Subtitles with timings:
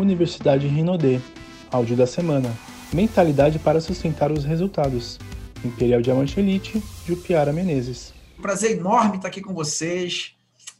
[0.00, 1.20] Universidade Rinodê.
[1.70, 2.52] Áudio da semana.
[2.92, 5.18] Mentalidade para sustentar os resultados.
[5.64, 8.12] Imperial Diamante Elite, Jupiara Menezes.
[8.40, 10.36] Prazer enorme estar aqui com vocês.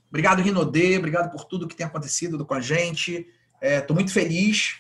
[0.09, 0.99] Obrigado, Rinodê.
[0.99, 3.27] Obrigado por tudo que tem acontecido com a gente.
[3.61, 4.77] Estou é, muito feliz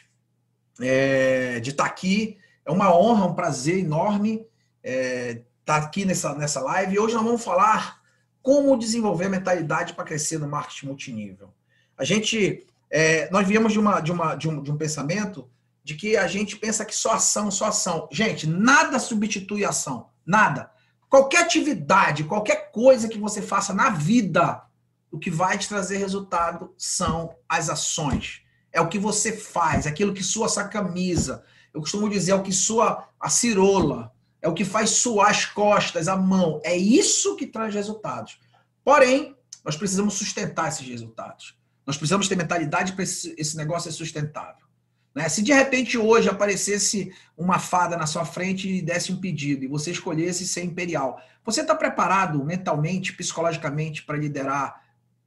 [0.80, 2.38] é, de estar aqui.
[2.64, 4.46] É uma honra, um prazer enorme
[4.82, 6.98] é, estar aqui nessa, nessa live.
[6.98, 8.00] Hoje nós vamos falar
[8.40, 11.52] como desenvolver a mentalidade para crescer no marketing multinível.
[11.98, 15.48] A gente, é, nós viemos de, uma, de, uma, de, um, de um pensamento
[15.82, 18.08] de que a gente pensa que só ação, só ação.
[18.10, 20.08] Gente, nada substitui ação.
[20.24, 20.70] Nada.
[21.08, 24.62] Qualquer atividade, qualquer coisa que você faça na vida,
[25.10, 28.42] o que vai te trazer resultado são as ações.
[28.72, 31.44] É o que você faz, aquilo que sua essa camisa.
[31.72, 35.44] Eu costumo dizer, é o que sua a cirola, é o que faz suar as
[35.44, 36.60] costas, a mão.
[36.64, 38.40] É isso que traz resultados.
[38.84, 41.55] Porém, nós precisamos sustentar esses resultados.
[41.86, 44.66] Nós precisamos ter mentalidade para esse, esse negócio ser sustentável.
[45.14, 45.28] Né?
[45.30, 49.68] Se de repente hoje aparecesse uma fada na sua frente e desse um pedido e
[49.68, 54.84] você escolhesse ser imperial, você está preparado mentalmente, psicologicamente para liderar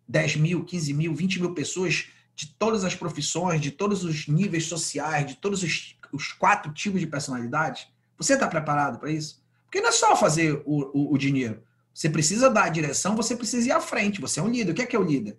[0.08, 4.66] 10 mil, 15 mil, 20 mil pessoas de todas as profissões, de todos os níveis
[4.66, 7.88] sociais, de todos os, os quatro tipos de personalidade?
[8.18, 9.42] Você está preparado para isso?
[9.66, 11.64] Porque não é só fazer o, o, o, dinheiro.
[11.94, 14.22] Você precisa dar a direção, você precisa ir à frente.
[14.22, 14.72] Você é um líder.
[14.72, 15.38] O que é que é o líder?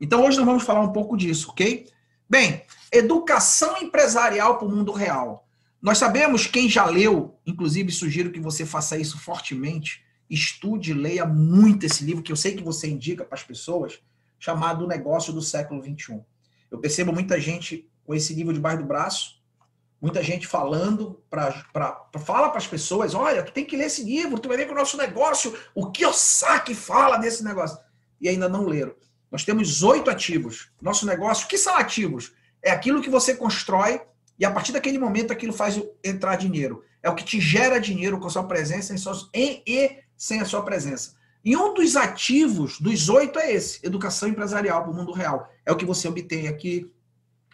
[0.00, 1.88] Então hoje nós vamos falar um pouco disso, ok?
[2.28, 5.46] Bem, educação empresarial para o mundo real.
[5.80, 11.86] Nós sabemos, quem já leu, inclusive sugiro que você faça isso fortemente, estude, leia muito
[11.86, 14.00] esse livro, que eu sei que você indica para as pessoas,
[14.38, 16.20] chamado O Negócio do Século XXI.
[16.70, 19.40] Eu percebo muita gente com esse livro debaixo do braço,
[20.00, 21.52] muita gente falando para
[22.18, 24.72] fala para as pessoas, olha, tu tem que ler esse livro, tu vai ver que
[24.72, 27.78] o nosso negócio, o saque fala desse negócio.
[28.20, 28.94] E ainda não leram.
[29.36, 30.70] Nós temos oito ativos.
[30.80, 32.32] Nosso negócio, que são ativos?
[32.62, 34.00] É aquilo que você constrói
[34.38, 36.82] e a partir daquele momento aquilo faz entrar dinheiro.
[37.02, 38.94] É o que te gera dinheiro com a sua presença
[39.34, 41.16] e, e sem a sua presença.
[41.44, 45.52] E um dos ativos dos oito é esse: educação empresarial para o mundo real.
[45.66, 46.90] É o que você obtém aqui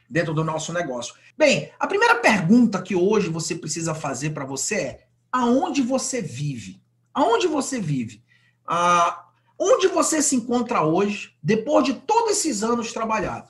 [0.09, 1.17] dentro do nosso negócio.
[1.37, 6.81] Bem, a primeira pergunta que hoje você precisa fazer para você é: aonde você vive?
[7.13, 8.23] Aonde você vive?
[8.65, 9.32] Ah,
[9.65, 13.49] Onde você se encontra hoje, depois de todos esses anos trabalhado?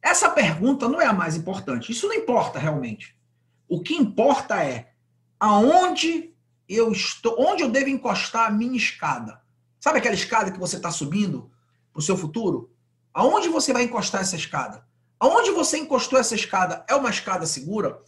[0.00, 1.90] Essa pergunta não é a mais importante.
[1.90, 3.16] Isso não importa realmente.
[3.68, 4.92] O que importa é
[5.40, 6.32] aonde
[6.68, 9.42] eu estou, onde eu devo encostar a minha escada.
[9.80, 11.50] Sabe aquela escada que você está subindo
[11.92, 12.70] para o seu futuro?
[13.12, 14.86] Aonde você vai encostar essa escada?
[15.18, 17.98] Aonde você encostou essa escada é uma escada segura?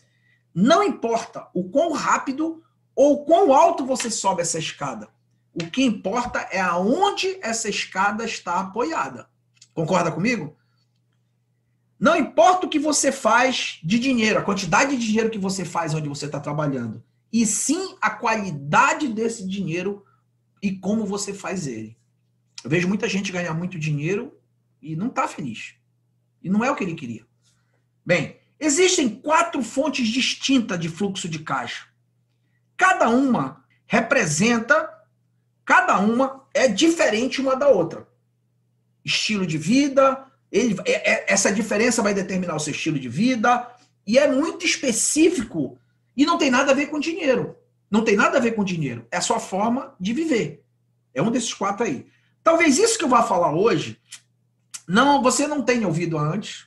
[0.54, 2.62] Não importa o quão rápido
[2.94, 5.08] ou quão alto você sobe essa escada.
[5.54, 9.28] O que importa é aonde essa escada está apoiada.
[9.74, 10.56] Concorda comigo?
[11.98, 15.94] Não importa o que você faz de dinheiro, a quantidade de dinheiro que você faz
[15.94, 17.02] onde você está trabalhando,
[17.32, 20.04] e sim a qualidade desse dinheiro
[20.60, 21.96] e como você faz ele.
[22.64, 24.36] Eu vejo muita gente ganhar muito dinheiro
[24.80, 25.74] e não está feliz.
[26.42, 27.26] E não é o que ele queria.
[28.04, 31.86] Bem, existem quatro fontes distintas de fluxo de caixa.
[32.76, 34.88] Cada uma representa
[35.64, 38.06] Cada uma é diferente uma da outra.
[39.04, 43.68] Estilo de vida, ele, é, é, essa diferença vai determinar o seu estilo de vida,
[44.06, 45.78] e é muito específico,
[46.16, 47.56] e não tem nada a ver com dinheiro.
[47.90, 49.06] Não tem nada a ver com dinheiro.
[49.10, 50.64] É a sua forma de viver.
[51.14, 52.06] É um desses quatro aí.
[52.42, 54.00] Talvez isso que eu vá falar hoje,
[54.88, 56.66] não, você não tenha ouvido antes,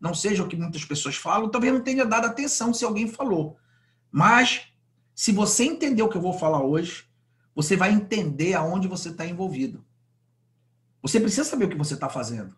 [0.00, 3.56] não seja o que muitas pessoas falam, talvez não tenha dado atenção se alguém falou.
[4.10, 4.62] Mas,
[5.14, 7.04] se você entender o que eu vou falar hoje,
[7.54, 9.84] você vai entender aonde você está envolvido.
[11.02, 12.56] Você precisa saber o que você está fazendo.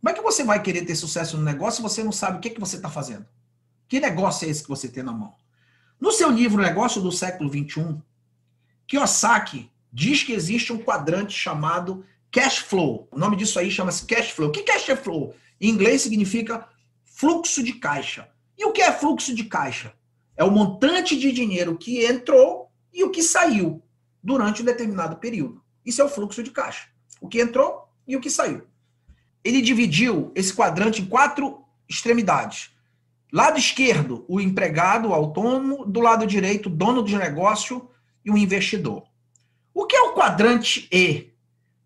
[0.00, 2.40] Como é que você vai querer ter sucesso no negócio se você não sabe o
[2.40, 3.26] que, é que você está fazendo?
[3.88, 5.34] Que negócio é esse que você tem na mão?
[6.00, 8.02] No seu livro Negócio do Século XXI,
[8.86, 13.08] Kiyosaki diz que existe um quadrante chamado cash flow.
[13.10, 14.48] O nome disso aí chama-se cash flow.
[14.48, 15.34] O que é cash flow?
[15.60, 16.68] Em inglês significa
[17.04, 18.28] fluxo de caixa.
[18.58, 19.94] E o que é fluxo de caixa?
[20.36, 23.83] É o montante de dinheiro que entrou e o que saiu
[24.24, 25.62] durante um determinado período.
[25.84, 26.88] Isso é o fluxo de caixa.
[27.20, 28.66] O que entrou e o que saiu.
[29.44, 32.70] Ele dividiu esse quadrante em quatro extremidades.
[33.30, 35.84] Lado esquerdo, o empregado, o autônomo.
[35.84, 37.90] Do lado direito, o dono de negócio
[38.24, 39.04] e o investidor.
[39.74, 41.34] O que é o quadrante E?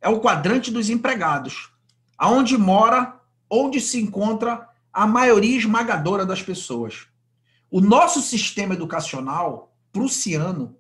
[0.01, 1.73] É o quadrante dos empregados,
[2.17, 3.21] aonde mora,
[3.51, 7.09] onde se encontra a maioria esmagadora das pessoas.
[7.69, 10.78] O nosso sistema educacional prussiano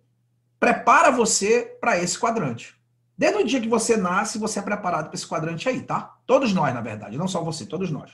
[0.58, 2.76] prepara você para esse quadrante.
[3.16, 6.16] Desde o dia que você nasce, você é preparado para esse quadrante aí, tá?
[6.24, 8.12] Todos nós, na verdade, não só você, todos nós.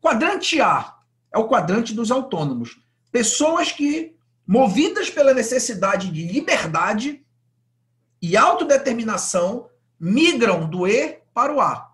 [0.00, 0.96] Quadrante A
[1.32, 2.80] é o quadrante dos autônomos.
[3.10, 4.14] Pessoas que,
[4.46, 7.24] movidas pela necessidade de liberdade
[8.22, 11.90] e autodeterminação, migram do E para o A.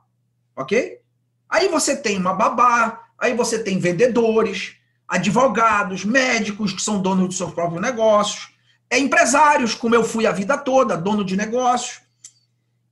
[0.54, 1.00] Ok?
[1.48, 4.76] Aí você tem uma babá, aí você tem vendedores,
[5.08, 8.53] advogados, médicos que são donos de seus próprios negócios,
[8.90, 12.02] é empresários, como eu fui a vida toda, dono de negócios,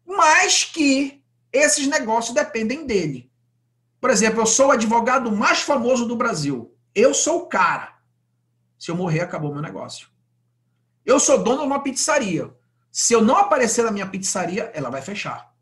[0.07, 1.23] mas que
[1.53, 3.31] esses negócios dependem dele.
[4.01, 6.75] Por exemplo, eu sou o advogado mais famoso do Brasil.
[6.95, 7.95] Eu sou o cara.
[8.79, 10.09] Se eu morrer, acabou meu negócio.
[11.07, 12.53] Eu sou dono de uma pizzaria.
[12.91, 15.55] Se eu não aparecer na minha pizzaria, ela vai fechar.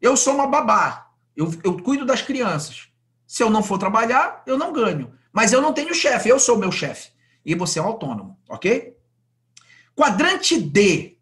[0.00, 1.10] Eu sou uma babá.
[1.34, 2.88] Eu, eu cuido das crianças.
[3.26, 5.12] Se eu não for trabalhar, eu não ganho.
[5.32, 7.12] Mas eu não tenho chefe, eu sou o meu chefe.
[7.44, 8.97] E você é um autônomo, ok?
[9.98, 11.18] Quadrante D.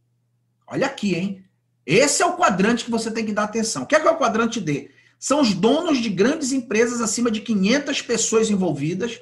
[0.66, 1.42] Olha aqui, hein?
[1.86, 3.84] Esse é o quadrante que você tem que dar atenção.
[3.84, 4.90] O que é, que é o quadrante D?
[5.18, 9.18] São os donos de grandes empresas acima de 500 pessoas envolvidas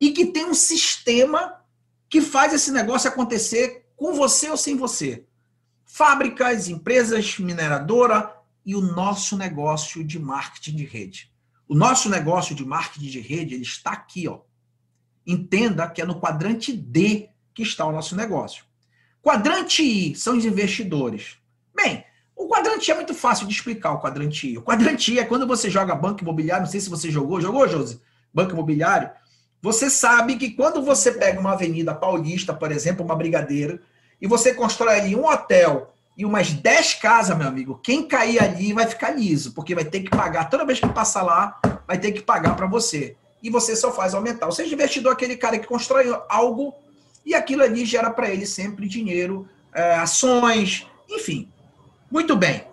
[0.00, 1.60] e que tem um sistema
[2.08, 5.26] que faz esse negócio acontecer com você ou sem você.
[5.84, 8.30] Fábricas, empresas mineradoras
[8.64, 11.30] e o nosso negócio de marketing de rede.
[11.68, 14.40] O nosso negócio de marketing de rede, ele está aqui, ó.
[15.26, 18.64] Entenda que é no quadrante D que está o nosso negócio.
[19.24, 21.38] Quadrante I são os investidores.
[21.74, 22.04] Bem,
[22.36, 24.58] o quadrante I é muito fácil de explicar o quadrante I.
[24.58, 27.66] O quadrante I é quando você joga banco imobiliário, não sei se você jogou, jogou,
[27.66, 28.02] Josi?
[28.34, 29.10] Banco imobiliário.
[29.62, 33.80] Você sabe que quando você pega uma avenida paulista, por exemplo, uma brigadeira,
[34.20, 38.74] e você constrói ali um hotel e umas 10 casas, meu amigo, quem cair ali
[38.74, 42.12] vai ficar liso, porque vai ter que pagar, toda vez que passar lá, vai ter
[42.12, 43.16] que pagar para você.
[43.42, 44.44] E você só faz aumentar.
[44.44, 46.74] Ou seja, investidor é aquele cara que constrói algo
[47.24, 51.50] e aquilo ali gera para ele sempre dinheiro, é, ações, enfim.
[52.10, 52.66] Muito bem.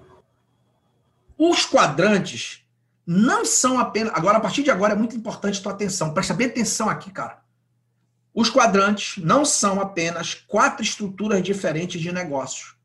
[1.38, 2.63] Os quadrantes
[3.06, 4.13] não são apenas.
[4.13, 6.13] Agora, a partir de agora, é muito importante tua atenção.
[6.13, 7.42] Presta bem atenção aqui, cara.
[8.33, 12.75] Os quadrantes não são apenas quatro estruturas diferentes de negócios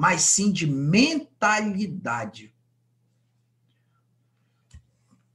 [0.00, 2.54] mas sim de mentalidade.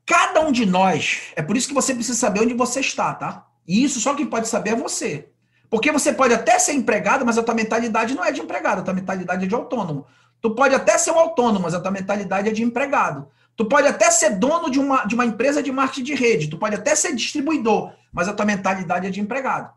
[0.04, 3.48] Cada um de nós, é por isso que você precisa saber onde você está, tá?
[3.68, 5.30] E isso só quem pode saber é você.
[5.69, 8.83] Porque você pode até ser empregado, mas a tua mentalidade não é de empregado, a
[8.83, 10.06] tua mentalidade é de autônomo.
[10.41, 13.27] Tu pode até ser um autônomo, mas a tua mentalidade é de empregado.
[13.56, 16.57] Tu pode até ser dono de uma, de uma empresa de marketing de rede, tu
[16.57, 19.73] pode até ser distribuidor, mas a tua mentalidade é de empregado.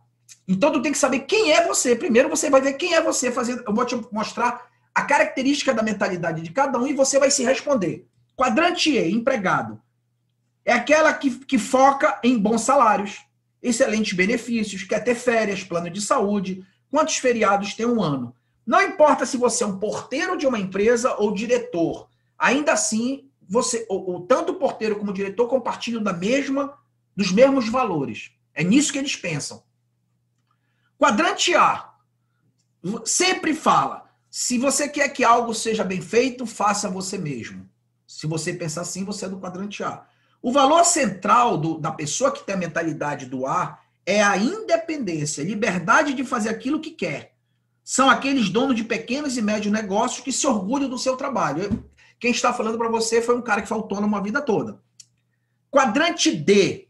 [0.47, 1.95] Então tu tem que saber quem é você.
[1.95, 3.63] Primeiro você vai ver quem é você fazendo.
[3.67, 7.45] Eu vou te mostrar a característica da mentalidade de cada um e você vai se
[7.45, 8.07] responder.
[8.37, 9.81] Quadrante E, empregado,
[10.65, 13.21] é aquela que, que foca em bons salários,
[13.63, 18.35] excelentes benefícios, quer ter férias, plano de saúde, quantos feriados tem um ano.
[18.67, 22.09] Não importa se você é um porteiro de uma empresa ou diretor,
[22.39, 26.77] ainda assim, você, ou, ou tanto o porteiro como o diretor compartilham da mesma,
[27.17, 28.31] dos mesmos valores.
[28.55, 29.63] É nisso que eles pensam.
[30.99, 31.95] Quadrante A
[33.05, 37.69] sempre fala: se você quer que algo seja bem feito, faça você mesmo.
[38.07, 40.07] Se você pensar assim, você é do quadrante A.
[40.41, 45.43] O valor central do, da pessoa que tem a mentalidade do A é a independência,
[45.43, 47.35] liberdade de fazer aquilo que quer.
[47.85, 51.85] São aqueles donos de pequenos e médios negócios que se orgulham do seu trabalho.
[52.21, 54.81] Quem está falando para você foi um cara que foi autônomo a vida toda.
[55.71, 56.89] Quadrante D.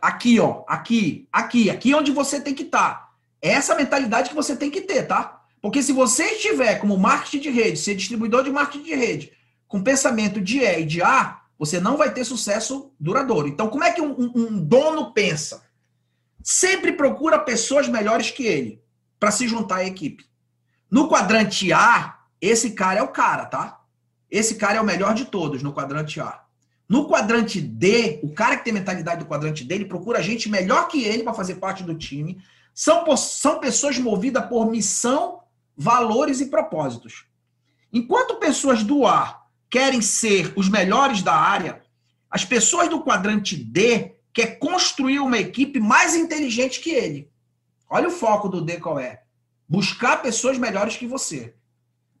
[0.00, 0.64] Aqui, ó.
[0.66, 2.94] Aqui, aqui, aqui onde você tem que estar.
[2.94, 3.10] Tá.
[3.42, 5.42] É essa mentalidade que você tem que ter, tá?
[5.60, 9.32] Porque se você estiver como marketing de rede, ser distribuidor de marketing de rede,
[9.68, 13.46] com pensamento de E e de A, você não vai ter sucesso duradouro.
[13.46, 15.62] Então, como é que um, um, dono pensa?
[16.42, 18.82] Sempre procura pessoas melhores que ele
[19.18, 20.24] para se juntar à equipe.
[20.90, 23.78] No quadrante A, esse cara é o cara, tá?
[24.30, 26.40] Esse cara é o melhor de todos no quadrante A.
[26.88, 30.88] No quadrante D, o cara que tem mentalidade do quadrante D, ele procura gente melhor
[30.88, 32.42] que ele para fazer parte do time.
[32.74, 35.40] São, são pessoas movidas por missão
[35.76, 37.26] valores e propósitos.
[37.92, 39.39] Enquanto pessoas do A
[39.70, 41.80] querem ser os melhores da área,
[42.28, 47.30] as pessoas do quadrante D quer construir uma equipe mais inteligente que ele.
[47.88, 49.22] Olha o foco do D qual é?
[49.68, 51.54] Buscar pessoas melhores que você.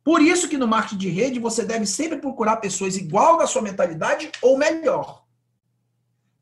[0.02, 3.62] Por isso que no marketing de rede você deve sempre procurar pessoas igual da sua
[3.62, 5.24] mentalidade ou melhor.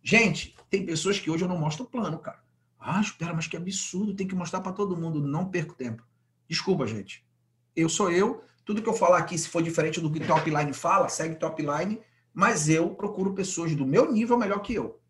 [0.02, 2.38] Gente, tem pessoas que hoje eu não mostro o plano, cara.
[2.78, 5.20] Ah, espera, mas que absurdo, tem que mostrar para todo mundo.
[5.20, 6.02] Não perco tempo.
[6.48, 7.26] Desculpa, gente.
[7.74, 8.42] Eu sou eu.
[8.68, 12.02] Tudo que eu falar aqui, se for diferente do que Topline fala, segue Topline.
[12.34, 15.00] Mas eu procuro pessoas do meu nível melhor que eu.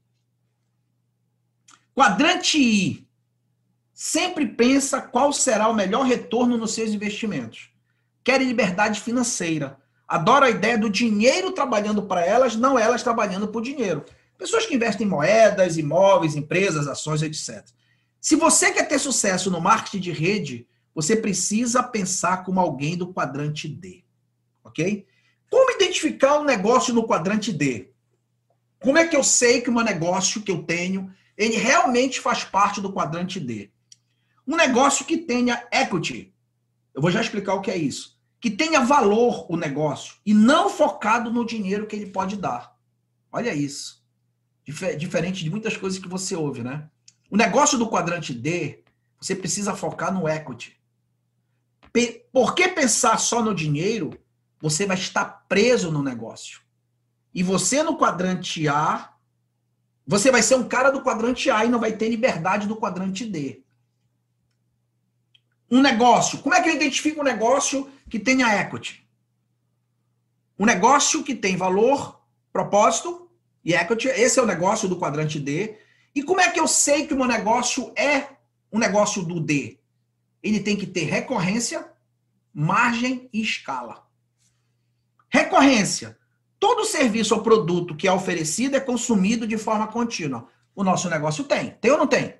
[1.93, 3.09] Quadrante I.
[3.93, 7.73] Sempre pensa qual será o melhor retorno nos seus investimentos.
[8.23, 9.77] Quer liberdade financeira.
[10.07, 14.05] Adora a ideia do dinheiro trabalhando para elas, não elas trabalhando por dinheiro.
[14.38, 17.67] Pessoas que investem em moedas, imóveis, empresas, ações, etc.
[18.21, 23.12] Se você quer ter sucesso no marketing de rede, você precisa pensar como alguém do
[23.12, 24.02] quadrante D.
[24.64, 25.07] Ok?
[25.49, 27.93] Como identificar um negócio no quadrante D?
[28.81, 32.43] Como é que eu sei que o meu negócio que eu tenho, ele realmente faz
[32.43, 33.71] parte do quadrante D?
[34.45, 36.35] Um negócio que tenha equity.
[36.93, 38.19] Eu vou já explicar o que é isso.
[38.40, 42.76] Que tenha valor o negócio e não focado no dinheiro que ele pode dar.
[43.31, 44.05] Olha isso.
[44.99, 46.90] Diferente de muitas coisas que você ouve, né?
[47.31, 48.83] O negócio do quadrante D,
[49.21, 50.76] você precisa focar no equity.
[52.33, 54.18] Por que pensar só no dinheiro?
[54.61, 56.61] Você vai estar preso no negócio.
[57.35, 59.12] E você no quadrante A,
[60.07, 63.25] você vai ser um cara do quadrante A e não vai ter liberdade do quadrante
[63.25, 63.62] D.
[65.71, 66.38] Um negócio.
[66.38, 69.07] Como é que eu identifico um negócio que tenha equity?
[70.59, 72.21] Um negócio que tem valor,
[72.52, 73.30] propósito
[73.64, 74.09] e equity.
[74.09, 75.78] Esse é o negócio do quadrante D.
[76.14, 78.30] E como é que eu sei que o meu negócio é
[78.73, 79.78] um negócio do D?
[80.42, 81.90] Ele tem que ter recorrência,
[82.52, 84.07] margem e escala.
[85.28, 86.18] Recorrência.
[86.59, 90.49] Todo serviço ou produto que é oferecido é consumido de forma contínua.
[90.75, 91.71] O nosso negócio tem.
[91.80, 92.35] Tem ou não tem?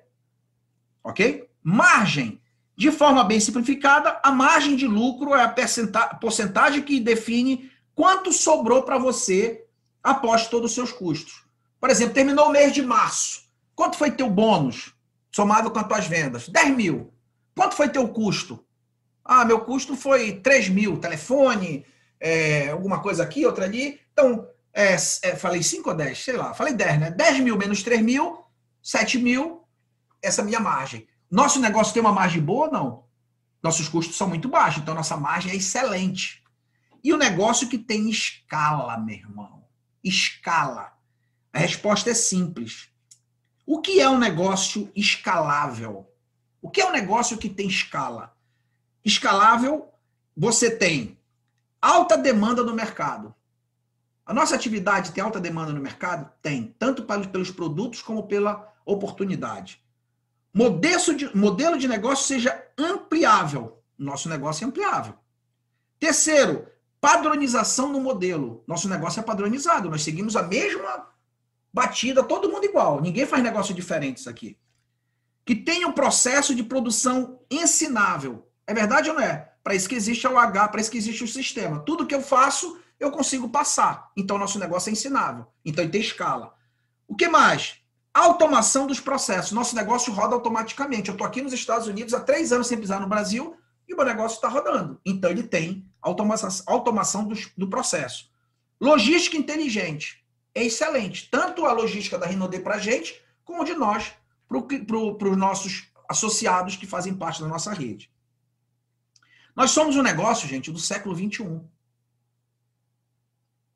[1.03, 1.49] Ok?
[1.63, 2.41] Margem.
[2.75, 8.83] De forma bem simplificada, a margem de lucro é a porcentagem que define quanto sobrou
[8.83, 9.65] para você
[10.01, 11.43] após todos os seus custos.
[11.79, 13.43] Por exemplo, terminou o mês de março.
[13.75, 14.93] Quanto foi teu bônus
[15.31, 16.47] somado com as tuas vendas?
[16.47, 17.13] 10 mil.
[17.59, 18.65] Quanto foi teu custo?
[19.21, 20.97] Ah, meu custo foi 3 mil.
[20.97, 21.85] Telefone,
[22.17, 23.99] é, alguma coisa aqui, outra ali.
[24.13, 27.11] Então, é, é, falei 5 ou 10, sei lá, falei 10, né?
[27.11, 28.45] 10 mil menos 3 mil,
[28.81, 29.67] 7 mil,
[30.21, 31.05] essa minha margem.
[31.29, 32.71] Nosso negócio tem uma margem boa?
[32.71, 33.03] Não.
[33.61, 36.41] Nossos custos são muito baixos, então nossa margem é excelente.
[37.03, 39.65] E o negócio que tem escala, meu irmão.
[40.01, 40.93] Escala.
[41.51, 42.87] A resposta é simples.
[43.65, 46.08] O que é um negócio escalável?
[46.61, 48.35] O que é um negócio que tem escala?
[49.03, 49.89] Escalável,
[50.35, 51.17] você tem
[51.81, 53.33] alta demanda no mercado.
[54.25, 56.29] A nossa atividade tem alta demanda no mercado?
[56.41, 59.83] Tem, tanto pelos produtos como pela oportunidade.
[60.53, 63.81] Modelo de, negócio seja ampliável.
[63.97, 65.13] Nosso negócio é ampliável.
[65.99, 66.67] Terceiro,
[66.99, 68.63] padronização no modelo.
[68.67, 69.89] Nosso negócio é padronizado.
[69.89, 71.07] Nós seguimos a mesma
[71.73, 73.01] batida, todo mundo igual.
[73.01, 74.57] Ninguém faz negócio diferente isso aqui.
[75.45, 78.47] Que tenha um processo de produção ensinável.
[78.67, 79.51] É verdade ou não é?
[79.63, 81.79] Para isso que existe o H, para isso que existe o sistema.
[81.79, 84.11] Tudo que eu faço, eu consigo passar.
[84.15, 85.47] Então, nosso negócio é ensinável.
[85.65, 86.53] Então, ele tem escala.
[87.07, 87.77] O que mais?
[88.13, 89.51] Automação dos processos.
[89.51, 91.09] Nosso negócio roda automaticamente.
[91.09, 93.55] Eu estou aqui nos Estados Unidos há três anos sem pisar no Brasil
[93.87, 94.99] e o meu negócio está rodando.
[95.05, 98.29] Então, ele tem automação, automação do, do processo.
[98.79, 100.23] Logística inteligente.
[100.53, 101.29] É excelente.
[101.29, 104.13] Tanto a logística da Rinode para a gente, como de nós
[104.49, 108.11] para os nossos associados que fazem parte da nossa rede.
[109.55, 111.67] Nós somos um negócio, gente, do século 21.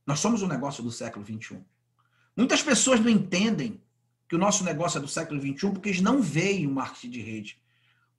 [0.06, 1.64] Nós somos um negócio do século 21.
[2.36, 3.82] Muitas pessoas não entendem
[4.28, 7.22] que o nosso negócio é do século 21 porque eles não veem o marketing de
[7.22, 7.62] rede.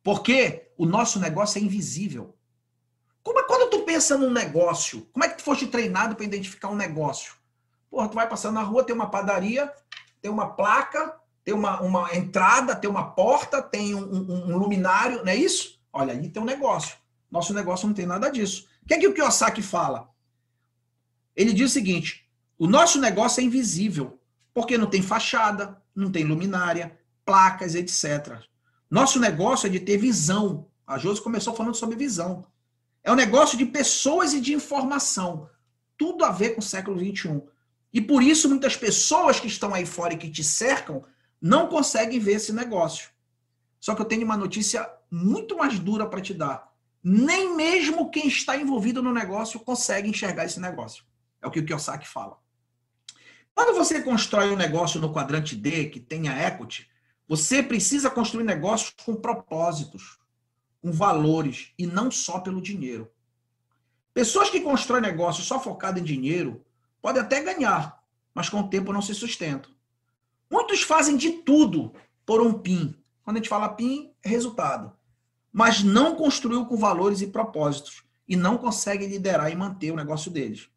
[0.03, 2.37] Porque o nosso negócio é invisível.
[3.23, 5.09] Como é quando tu pensa num negócio?
[5.13, 7.35] Como é que tu foste treinado para identificar um negócio?
[7.91, 9.73] Porra, tu vai passando na rua, tem uma padaria,
[10.21, 15.19] tem uma placa, tem uma, uma entrada, tem uma porta, tem um, um, um luminário,
[15.19, 15.79] não é isso?
[15.93, 16.97] Olha, ali tem um negócio.
[17.31, 18.67] Nosso negócio não tem nada disso.
[18.83, 20.09] O que é que o Kiyosaki fala?
[21.37, 22.27] Ele diz o seguinte:
[22.59, 24.19] o nosso negócio é invisível,
[24.55, 28.41] porque não tem fachada, não tem luminária, placas, etc.
[28.91, 30.67] Nosso negócio é de ter visão.
[30.87, 32.47] A Josi começou falando sobre visão.
[33.03, 35.49] É um negócio de pessoas e de informação.
[35.99, 37.43] Tudo a ver com o século XXI.
[37.93, 41.05] E por isso muitas pessoas que estão aí fora e que te cercam
[41.41, 43.11] não conseguem ver esse negócio.
[43.81, 46.75] Só que eu tenho uma notícia muito mais dura para te dar
[47.05, 51.05] nem mesmo quem está envolvido no negócio consegue enxergar esse negócio.
[51.43, 52.39] É o que o Kiyosaki fala.
[53.55, 56.91] Quando você constrói um negócio no quadrante D, que tenha equity,
[57.29, 60.19] você precisa construir negócios com propósitos,
[60.81, 63.11] com valores, e não só pelo dinheiro.
[64.15, 66.65] Pessoas que constroem negócios só focado em dinheiro
[67.03, 68.03] podem até ganhar,
[68.35, 69.71] mas com o tempo não se sustentam.
[70.55, 71.93] Muitos fazem de tudo
[72.25, 72.95] por um PIN.
[73.23, 74.93] Quando a gente fala PIN, é resultado
[75.55, 80.29] mas não construiu com valores e propósitos e não consegue liderar e manter o negócio
[80.29, 80.69] deles.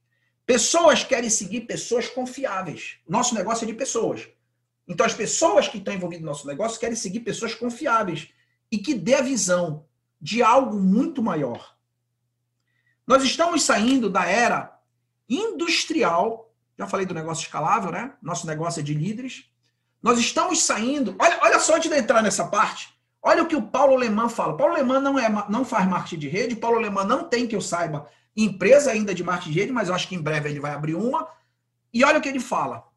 [0.46, 3.00] Pessoas querem seguir pessoas confiáveis.
[3.10, 4.30] Nosso negócio é de pessoas.
[4.88, 8.30] Então, as pessoas que estão envolvidas no nosso negócio querem seguir pessoas confiáveis
[8.72, 9.84] e que dê a visão
[10.22, 11.76] de algo muito maior.
[13.06, 14.80] Nós estamos saindo da era
[15.28, 18.14] industrial Já falei do negócio escalável, né?
[18.22, 19.50] Nosso negócio é de líderes.
[20.02, 21.16] Nós estamos saindo.
[21.20, 22.96] Olha, olha só antes de entrar nessa parte.
[23.22, 24.56] Olha o que o Paulo Leman fala.
[24.56, 26.56] Paulo Leman não, é, não faz marketing de rede.
[26.56, 29.96] Paulo Leman não tem, que eu saiba, empresa ainda de marketing de rede, mas eu
[29.96, 31.28] acho que em breve ele vai abrir uma.
[31.94, 32.88] E olha o que ele fala.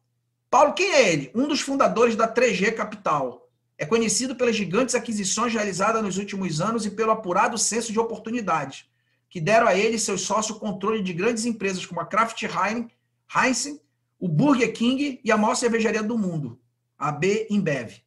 [0.49, 1.31] Paulo, quem é ele?
[1.33, 3.49] Um dos fundadores da 3G Capital.
[3.77, 8.85] É conhecido pelas gigantes aquisições realizadas nos últimos anos e pelo apurado senso de oportunidades,
[9.27, 13.81] que deram a ele e seus sócios controle de grandes empresas como a Kraft Heinz,
[14.19, 16.60] o Burger King e a maior cervejaria do mundo,
[17.01, 17.99] a B InBev.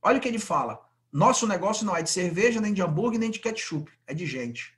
[0.00, 0.80] Olha o que ele fala.
[1.12, 3.92] Nosso negócio não é de cerveja, nem de hambúrguer, nem de ketchup.
[4.06, 4.74] É de gente.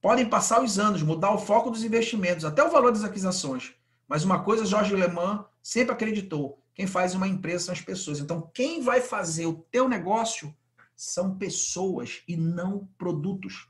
[0.00, 3.74] Podem passar os anos, mudar o foco dos investimentos, até o valor das aquisições.
[4.08, 8.18] Mas uma coisa Jorge Le Mans sempre acreditou: quem faz uma empresa são as pessoas.
[8.18, 10.56] Então, quem vai fazer o teu negócio
[10.96, 13.68] são pessoas e não produtos.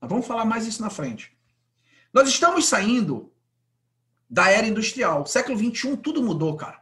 [0.00, 1.36] Nós vamos falar mais isso na frente.
[2.14, 3.30] Nós estamos saindo
[4.28, 5.26] da era industrial.
[5.26, 6.77] Século 21, tudo mudou, cara.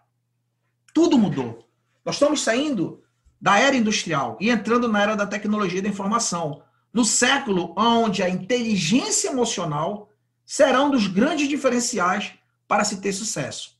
[0.96, 1.62] Tudo mudou.
[2.02, 3.02] Nós estamos saindo
[3.38, 8.30] da era industrial e entrando na era da tecnologia da informação, no século onde a
[8.30, 10.08] inteligência emocional
[10.42, 12.32] será um dos grandes diferenciais
[12.66, 13.78] para se ter sucesso.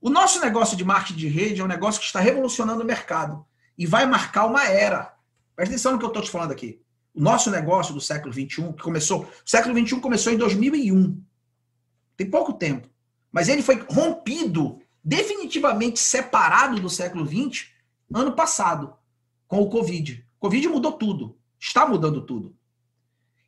[0.00, 3.44] O nosso negócio de marketing de rede é um negócio que está revolucionando o mercado
[3.76, 5.16] e vai marcar uma era.
[5.56, 6.80] Presta atenção no que eu estou te falando aqui.
[7.12, 9.22] O nosso negócio do século XXI, que começou.
[9.44, 11.20] O século XXI começou em 2001.
[12.16, 12.88] Tem pouco tempo.
[13.32, 17.66] Mas ele foi rompido, definitivamente separado do século XX
[18.12, 18.96] ano passado,
[19.46, 20.26] com o Covid.
[20.36, 22.56] O Covid mudou tudo, está mudando tudo.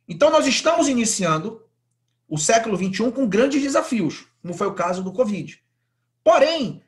[0.07, 1.65] Então, nós estamos iniciando
[2.27, 5.61] o século XXI com grandes desafios, como foi o caso do Covid.
[6.23, 6.83] Porém,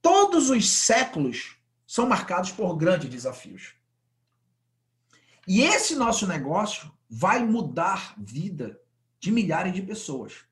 [0.00, 3.74] todos os séculos são marcados por grandes desafios.
[5.46, 8.80] E esse nosso negócio vai mudar vida
[9.18, 10.44] de milhares de pessoas.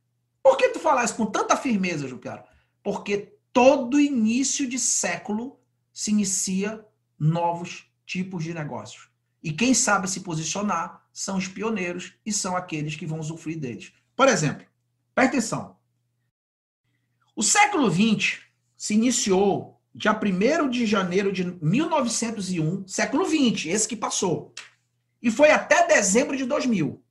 [0.43, 2.45] Por que tu falar isso com tanta firmeza, Jupiara?
[2.83, 5.59] Porque todo início de século
[5.93, 6.85] se inicia
[7.19, 9.09] novos tipos de negócios.
[9.43, 13.93] E quem sabe se posicionar são os pioneiros e são aqueles que vão usufruir deles.
[14.15, 14.67] Por exemplo,
[15.15, 15.77] presta atenção.
[17.35, 18.41] O século XX
[18.77, 24.55] se iniciou dia 1 de janeiro de 1901, século XX, esse que passou.
[25.23, 27.03] E foi até dezembro de 2000.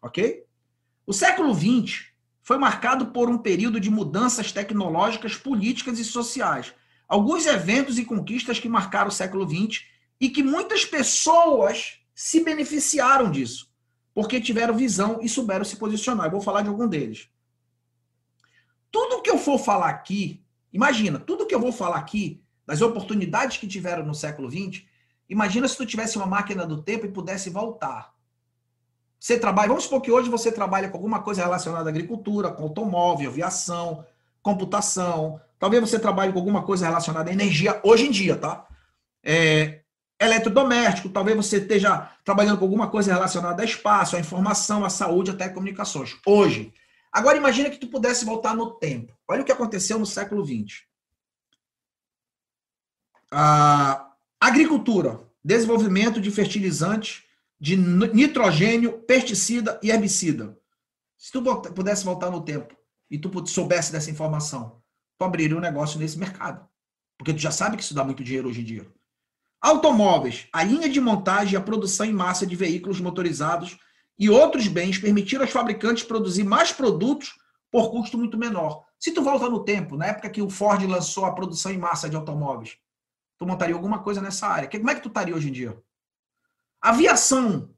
[0.00, 0.44] Ok?
[1.06, 2.06] O século XX
[2.44, 6.74] foi marcado por um período de mudanças tecnológicas, políticas e sociais,
[7.08, 9.82] alguns eventos e conquistas que marcaram o século XX
[10.20, 13.72] e que muitas pessoas se beneficiaram disso,
[14.12, 16.26] porque tiveram visão e souberam se posicionar.
[16.26, 17.30] Eu vou falar de algum deles.
[18.92, 23.56] Tudo que eu for falar aqui, imagina, tudo que eu vou falar aqui, das oportunidades
[23.56, 24.84] que tiveram no século XX,
[25.30, 28.13] imagina se tu tivesse uma máquina do tempo e pudesse voltar.
[29.24, 32.64] Você trabalha, vamos supor que hoje você trabalha com alguma coisa relacionada à agricultura, com
[32.64, 34.04] automóvel, aviação,
[34.42, 38.68] computação, Talvez você trabalhe com alguma coisa relacionada à energia hoje em dia, tá?
[39.22, 39.80] É,
[40.20, 45.30] eletrodoméstico, talvez você esteja trabalhando com alguma coisa relacionada a espaço, à informação, à saúde,
[45.30, 46.18] a telecomunicações.
[46.26, 46.70] Hoje.
[47.10, 49.16] Agora imagina que tu pudesse voltar no tempo.
[49.26, 50.82] Olha o que aconteceu no século XX.
[53.30, 57.23] A agricultura, desenvolvimento de fertilizantes,
[57.64, 60.54] de nitrogênio, pesticida e herbicida.
[61.16, 61.42] Se tu
[61.74, 62.76] pudesse voltar no tempo
[63.10, 64.82] e tu soubesse dessa informação,
[65.16, 66.68] tu abriria um negócio nesse mercado.
[67.16, 68.86] Porque tu já sabe que isso dá muito dinheiro hoje em dia.
[69.62, 73.78] Automóveis, a linha de montagem e a produção em massa de veículos motorizados
[74.18, 77.32] e outros bens permitiram aos fabricantes produzir mais produtos
[77.70, 78.84] por custo muito menor.
[78.98, 82.10] Se tu volta no tempo, na época que o Ford lançou a produção em massa
[82.10, 82.76] de automóveis,
[83.38, 84.68] tu montaria alguma coisa nessa área.
[84.68, 85.82] Como é que tu estaria hoje em dia?
[86.84, 87.74] Aviação,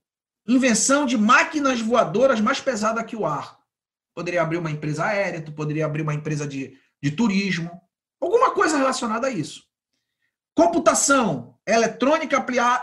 [0.47, 3.57] invenção de máquinas voadoras mais pesada que o ar.
[4.15, 7.71] Poderia abrir uma empresa aérea, tu poderia abrir uma empresa de de turismo,
[8.21, 9.65] alguma coisa relacionada a isso.
[10.55, 12.37] Computação eletrônica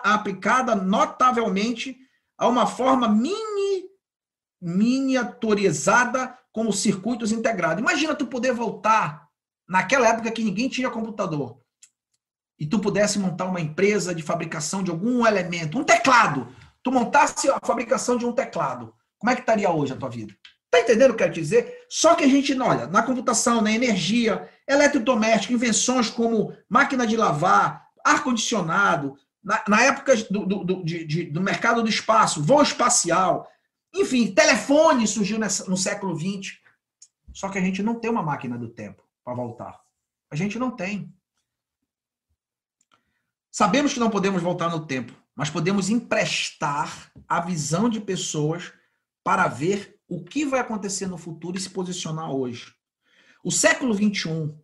[0.03, 1.97] aplicada notavelmente
[2.37, 3.89] a uma forma mini
[4.61, 7.81] miniaturizada com os circuitos integrados.
[7.81, 9.27] Imagina tu poder voltar
[9.67, 11.61] naquela época que ninguém tinha computador
[12.59, 16.47] e tu pudesse montar uma empresa de fabricação de algum elemento, um teclado.
[16.81, 18.93] Tu montasse a fabricação de um teclado.
[19.17, 20.33] Como é que estaria hoje a tua vida?
[20.69, 21.85] Tá entendendo o que eu quero dizer?
[21.87, 27.87] Só que a gente, olha, na computação, na energia, eletrodoméstico, invenções como máquina de lavar,
[28.03, 33.47] ar-condicionado, na, na, época do, do, do, de, do mercado do espaço, voo espacial,
[33.93, 36.57] enfim, telefone surgiu nessa, no século XX.
[37.31, 39.79] Só que a gente não tem uma máquina do tempo para voltar.
[40.31, 41.13] A gente não tem.
[43.55, 48.73] Sabemos que não podemos voltar no tempo, mas podemos emprestar a visão de pessoas
[49.23, 52.73] para ver o que vai acontecer no futuro e se posicionar hoje.
[53.43, 54.57] O século XXI,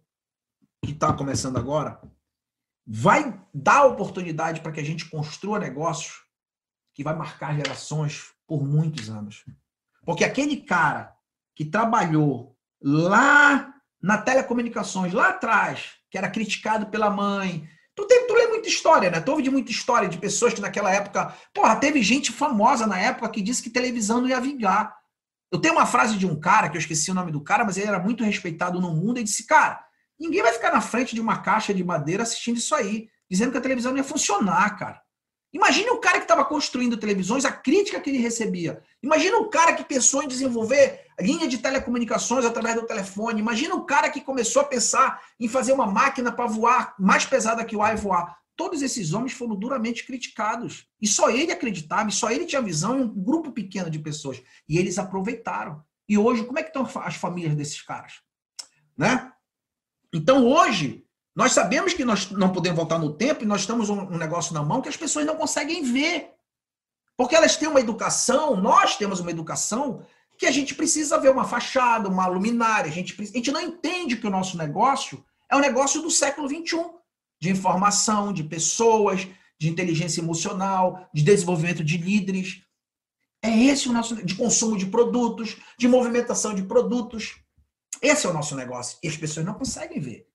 [0.84, 2.02] que está começando agora,
[2.84, 6.24] vai dar oportunidade para que a gente construa negócios
[6.92, 9.46] que vai marcar gerações por muitos anos.
[10.04, 11.16] Porque aquele cara
[11.56, 13.72] que trabalhou lá
[14.02, 17.70] na telecomunicações, lá atrás, que era criticado pela mãe.
[18.00, 19.20] Tu, tem, tu lê muita história, né?
[19.20, 21.36] Tu ouve de muita história de pessoas que naquela época.
[21.54, 24.96] Porra, teve gente famosa na época que disse que televisão não ia vingar.
[25.52, 27.76] Eu tenho uma frase de um cara, que eu esqueci o nome do cara, mas
[27.76, 29.84] ele era muito respeitado no mundo, e disse: Cara,
[30.18, 33.58] ninguém vai ficar na frente de uma caixa de madeira assistindo isso aí, dizendo que
[33.58, 35.02] a televisão não ia funcionar, cara.
[35.52, 38.84] Imagine o cara que estava construindo televisões, a crítica que ele recebia.
[39.02, 43.42] Imagina o cara que pensou em desenvolver linha de telecomunicações através do telefone.
[43.42, 47.66] Imagina o cara que começou a pensar em fazer uma máquina para voar mais pesada
[47.66, 48.38] que o ar e voar.
[48.56, 50.86] Todos esses homens foram duramente criticados.
[51.02, 54.42] E só ele acreditava, e só ele tinha visão um grupo pequeno de pessoas.
[54.68, 55.84] E eles aproveitaram.
[56.08, 58.22] E hoje, como é que estão as famílias desses caras?
[58.98, 59.32] Né?
[60.14, 61.06] Então, hoje,
[61.40, 64.62] nós sabemos que nós não podemos voltar no tempo e nós estamos um, negócio na
[64.62, 66.32] mão que as pessoas não conseguem ver.
[67.16, 70.06] Porque elas têm uma educação, nós temos uma educação
[70.38, 72.92] que a gente precisa ver uma fachada, uma luminária.
[72.92, 76.46] A gente, a gente não entende que o nosso negócio é um negócio do século
[76.50, 76.90] XXI
[77.42, 79.26] de informação, de pessoas,
[79.58, 82.64] de inteligência emocional, de desenvolvimento de líderes.
[83.42, 87.38] É esse o nosso de consumo de produtos, de movimentação de produtos.
[88.02, 88.98] Esse é o nosso negócio.
[89.02, 90.29] E as pessoas não conseguem ver.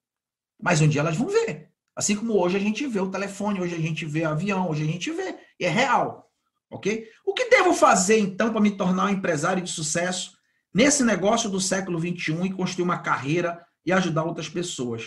[0.64, 1.68] Mas um dia elas vão ver.
[1.94, 4.82] Assim como hoje a gente vê o telefone, hoje a gente vê o avião, hoje
[4.82, 5.36] a gente vê.
[5.60, 6.30] E é real.
[6.70, 7.06] Ok?
[7.22, 10.32] O que devo fazer, então, para me tornar um empresário de sucesso
[10.72, 15.04] nesse negócio do século XXI e construir uma carreira e ajudar outras pessoas?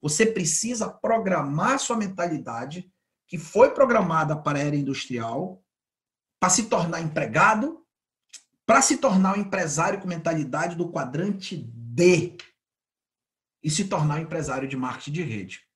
[0.00, 2.90] Você precisa programar sua mentalidade,
[3.28, 5.62] que foi programada para a era industrial,
[6.40, 7.84] para se tornar empregado,
[8.64, 12.38] para se tornar um empresário com mentalidade do quadrante D
[13.64, 15.66] e se tornar empresário de marketing de rede.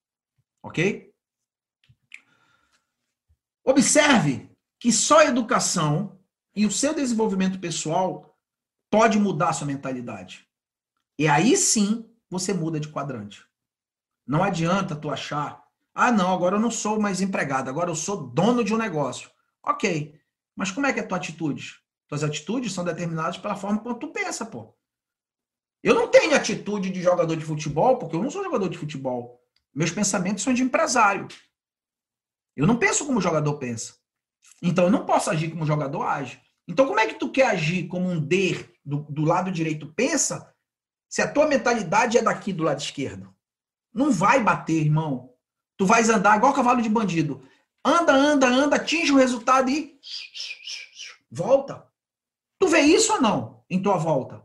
[0.63, 1.11] Ok?
[3.65, 6.21] Observe que só a educação
[6.55, 8.39] e o seu desenvolvimento pessoal
[8.91, 10.47] pode mudar a sua mentalidade.
[11.19, 13.43] E aí sim você muda de quadrante.
[14.27, 18.29] Não adianta tu achar, ah, não, agora eu não sou mais empregado, agora eu sou
[18.29, 19.31] dono de um negócio.
[19.65, 20.21] Ok,
[20.55, 21.81] mas como é que é a tua atitude?
[22.07, 24.78] Tuas atitudes são determinadas pela forma como tu pensa, pô.
[25.83, 29.41] Eu não tenho atitude de jogador de futebol, porque eu não sou jogador de futebol.
[29.75, 31.29] Meus pensamentos são de empresário.
[32.57, 33.95] Eu não penso como o jogador pensa.
[34.61, 36.41] Então eu não posso agir como o jogador age.
[36.67, 40.53] Então como é que tu quer agir como um D do, do lado direito pensa,
[41.09, 43.33] se a tua mentalidade é daqui do lado esquerdo?
[43.95, 45.33] Não vai bater, irmão.
[45.77, 47.49] Tu vais andar igual cavalo de bandido.
[47.85, 49.99] Anda, anda, anda, atinge o resultado e
[51.31, 51.87] volta.
[52.59, 54.45] Tu vê isso ou não em tua volta?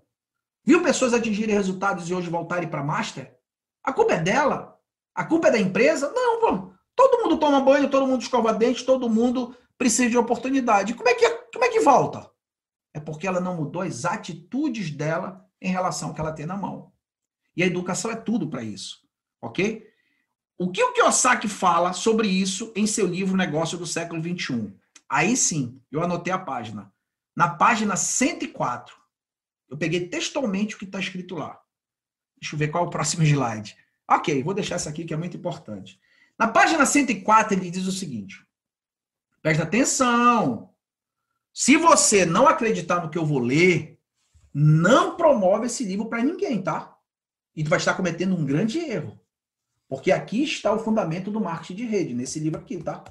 [0.65, 3.38] Viu pessoas atingirem resultados e hoje voltarem para Master?
[3.84, 4.80] A culpa é dela?
[5.13, 6.12] A culpa é da empresa?
[6.13, 6.73] Não, pô.
[6.95, 10.93] Todo mundo toma banho, todo mundo escova dente, todo mundo precisa de oportunidade.
[10.93, 12.30] Como é que, como é que volta?
[12.93, 16.56] É porque ela não mudou as atitudes dela em relação ao que ela tem na
[16.56, 16.91] mão.
[17.56, 19.02] E a educação é tudo para isso.
[19.41, 19.88] Ok?
[20.58, 24.73] O que o Kiyosaki fala sobre isso em seu livro Negócio do Século XXI?
[25.10, 26.93] Aí sim, eu anotei a página.
[27.36, 28.95] Na página 104,
[29.73, 31.59] eu peguei textualmente o que está escrito lá.
[32.39, 33.75] Deixa eu ver qual é o próximo slide.
[34.07, 35.99] Ok, vou deixar essa aqui que é muito importante.
[36.38, 38.45] Na página 104, ele diz o seguinte:
[39.41, 40.69] presta atenção.
[41.51, 43.99] Se você não acreditar no que eu vou ler,
[44.53, 46.95] não promove esse livro para ninguém, tá?
[47.55, 49.19] E tu vai estar cometendo um grande erro.
[49.88, 53.03] Porque aqui está o fundamento do marketing de rede, nesse livro aqui, tá?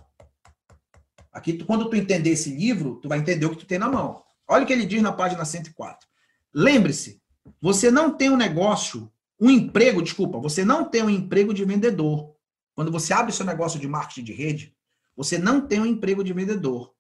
[1.32, 4.22] Aqui, quando tu entender esse livro, tu vai entender o que tu tem na mão.
[4.46, 6.11] Olha o que ele diz na página 104.
[6.54, 7.22] Lembre-se,
[7.60, 9.10] você não tem um negócio,
[9.40, 12.34] um emprego, desculpa, você não tem um emprego de vendedor.
[12.74, 14.76] Quando você abre seu negócio de marketing de rede,
[15.16, 16.94] você não tem um emprego de vendedor.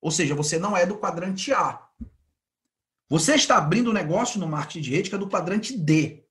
[0.00, 1.86] Ou seja, você não é do quadrante A.
[3.08, 6.24] Você está abrindo um negócio no marketing de rede que é do quadrante D.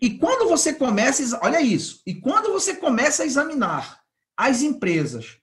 [0.00, 4.02] E quando você começa, olha isso, e quando você começa a examinar
[4.36, 5.38] as empresas,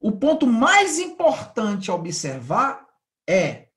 [0.00, 2.86] o ponto mais importante a observar
[3.28, 3.68] é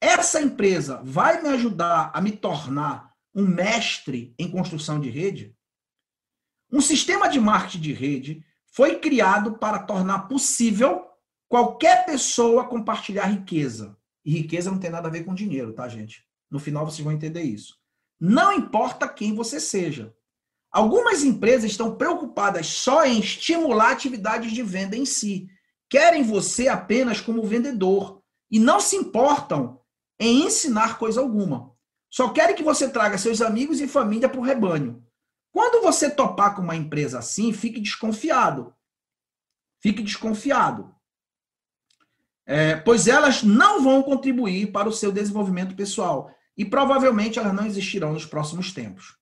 [0.00, 5.54] essa empresa vai me ajudar a me tornar um mestre em construção de rede?
[6.72, 11.06] Um sistema de marketing de rede foi criado para tornar possível
[11.48, 13.96] qualquer pessoa compartilhar riqueza.
[14.24, 16.24] E riqueza não tem nada a ver com dinheiro, tá, gente?
[16.50, 17.76] No final vocês vão entender isso.
[18.18, 20.14] Não importa quem você seja.
[20.70, 25.48] Algumas empresas estão preocupadas só em estimular atividades de venda em si.
[25.88, 29.79] Querem você apenas como vendedor e não se importam
[30.20, 31.74] em ensinar coisa alguma.
[32.10, 35.02] Só querem que você traga seus amigos e família para o rebanho.
[35.50, 38.74] Quando você topar com uma empresa assim, fique desconfiado.
[39.80, 40.94] Fique desconfiado.
[42.46, 46.30] É, pois elas não vão contribuir para o seu desenvolvimento pessoal.
[46.56, 49.16] E provavelmente elas não existirão nos próximos tempos.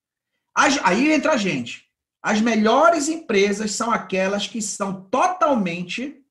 [0.54, 1.87] As, aí entra a gente.
[2.20, 6.24] As melhores empresas são aquelas que são totalmente.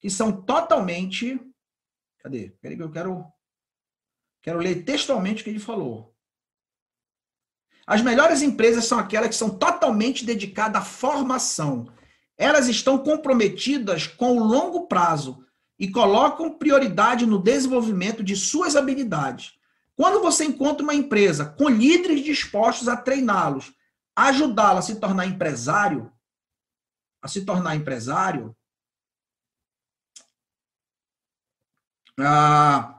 [0.00, 1.40] Que são totalmente.
[2.18, 2.50] Cadê?
[2.60, 3.24] Peraí que eu quero.
[4.48, 6.16] Quero ler textualmente o que ele falou.
[7.86, 11.92] As melhores empresas são aquelas que são totalmente dedicadas à formação.
[12.34, 15.44] Elas estão comprometidas com o longo prazo
[15.78, 19.52] e colocam prioridade no desenvolvimento de suas habilidades.
[19.94, 23.74] Quando você encontra uma empresa com líderes dispostos a treiná-los,
[24.16, 26.10] ajudá-la a se tornar empresário,
[27.20, 28.56] a se tornar empresário,
[32.18, 32.97] ah,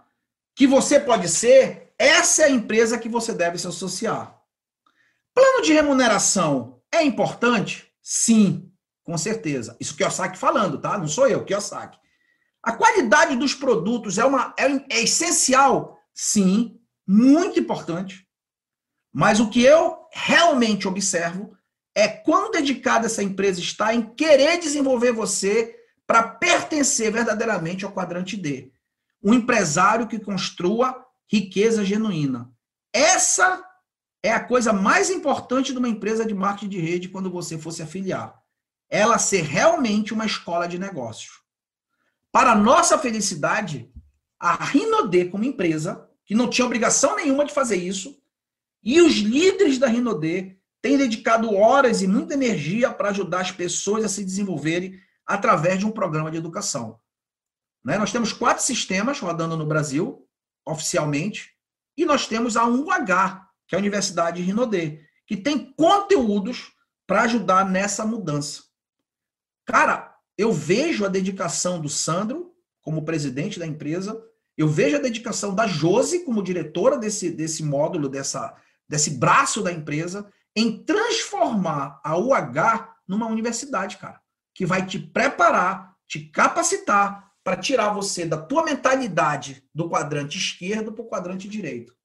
[0.60, 4.38] que você pode ser, essa é a empresa que você deve se associar.
[5.34, 7.90] Plano de remuneração é importante?
[8.02, 8.70] Sim,
[9.06, 9.78] com certeza.
[9.80, 10.98] Isso que o Kiyosaki falando, tá?
[10.98, 11.98] Não sou eu, Kiyosaki.
[12.62, 15.98] A qualidade dos produtos é, uma, é, é essencial?
[16.14, 18.28] Sim, muito importante.
[19.14, 21.56] Mas o que eu realmente observo
[21.96, 25.74] é quão dedicada essa empresa está em querer desenvolver você
[26.06, 28.74] para pertencer verdadeiramente ao quadrante D.
[29.24, 32.52] Um empresário que construa riqueza genuína.
[32.94, 33.64] Essa
[34.24, 37.82] é a coisa mais importante de uma empresa de marketing de rede quando você fosse
[37.82, 38.38] afiliar.
[38.90, 41.42] Ela ser realmente uma escola de negócios.
[42.32, 43.92] Para nossa felicidade,
[44.40, 48.18] a Rinode como empresa, que não tinha obrigação nenhuma de fazer isso,
[48.84, 54.06] e os líderes da Rinode têm dedicado horas e muita energia para ajudar as pessoas
[54.06, 57.00] a se desenvolverem através de um programa de educação.
[57.84, 57.98] Né?
[57.98, 60.28] Nós temos quatro sistemas rodando no Brasil,
[60.66, 61.54] oficialmente,
[61.98, 66.72] e nós temos a 1H, que é a Universidade Rinodê, que tem conteúdos
[67.06, 68.64] para ajudar nessa mudança.
[69.66, 74.24] Cara, eu vejo a dedicação do Sandro como presidente da empresa,
[74.58, 78.56] eu vejo a dedicação da Josi como diretora desse, desse módulo, dessa,
[78.88, 84.20] desse braço da empresa, em transformar a UH numa universidade, cara,
[84.54, 90.94] que vai te preparar, te capacitar para tirar você da tua mentalidade do quadrante esquerdo
[90.94, 91.96] para o quadrante direito.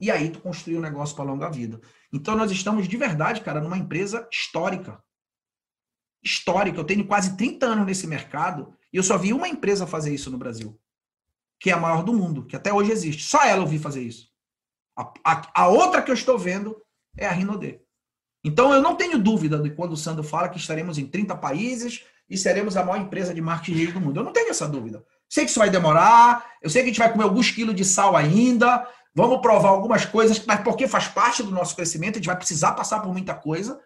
[0.00, 1.78] E aí tu construir um negócio para longa vida.
[2.10, 5.04] Então nós estamos de verdade, cara, numa empresa histórica.
[6.24, 6.80] Histórica.
[6.80, 10.30] Eu tenho quase 30 anos nesse mercado e eu só vi uma empresa fazer isso
[10.30, 10.80] no Brasil,
[11.60, 13.24] que é a maior do mundo, que até hoje existe.
[13.24, 14.30] Só ela eu vi fazer isso.
[14.98, 16.80] A, a, a outra que eu estou vendo
[17.14, 17.78] é a Rinode.
[18.42, 22.06] Então eu não tenho dúvida de quando o Sandro fala que estaremos em 30 países
[22.34, 24.20] e seremos a maior empresa de marketing do mundo.
[24.20, 25.04] Eu não tenho essa dúvida.
[25.28, 27.84] Sei que isso vai demorar, eu sei que a gente vai comer alguns quilos de
[27.84, 32.26] sal ainda, Vamos provar algumas coisas, mas porque faz parte do nosso crescimento, a gente
[32.26, 33.80] vai precisar passar por muita coisa,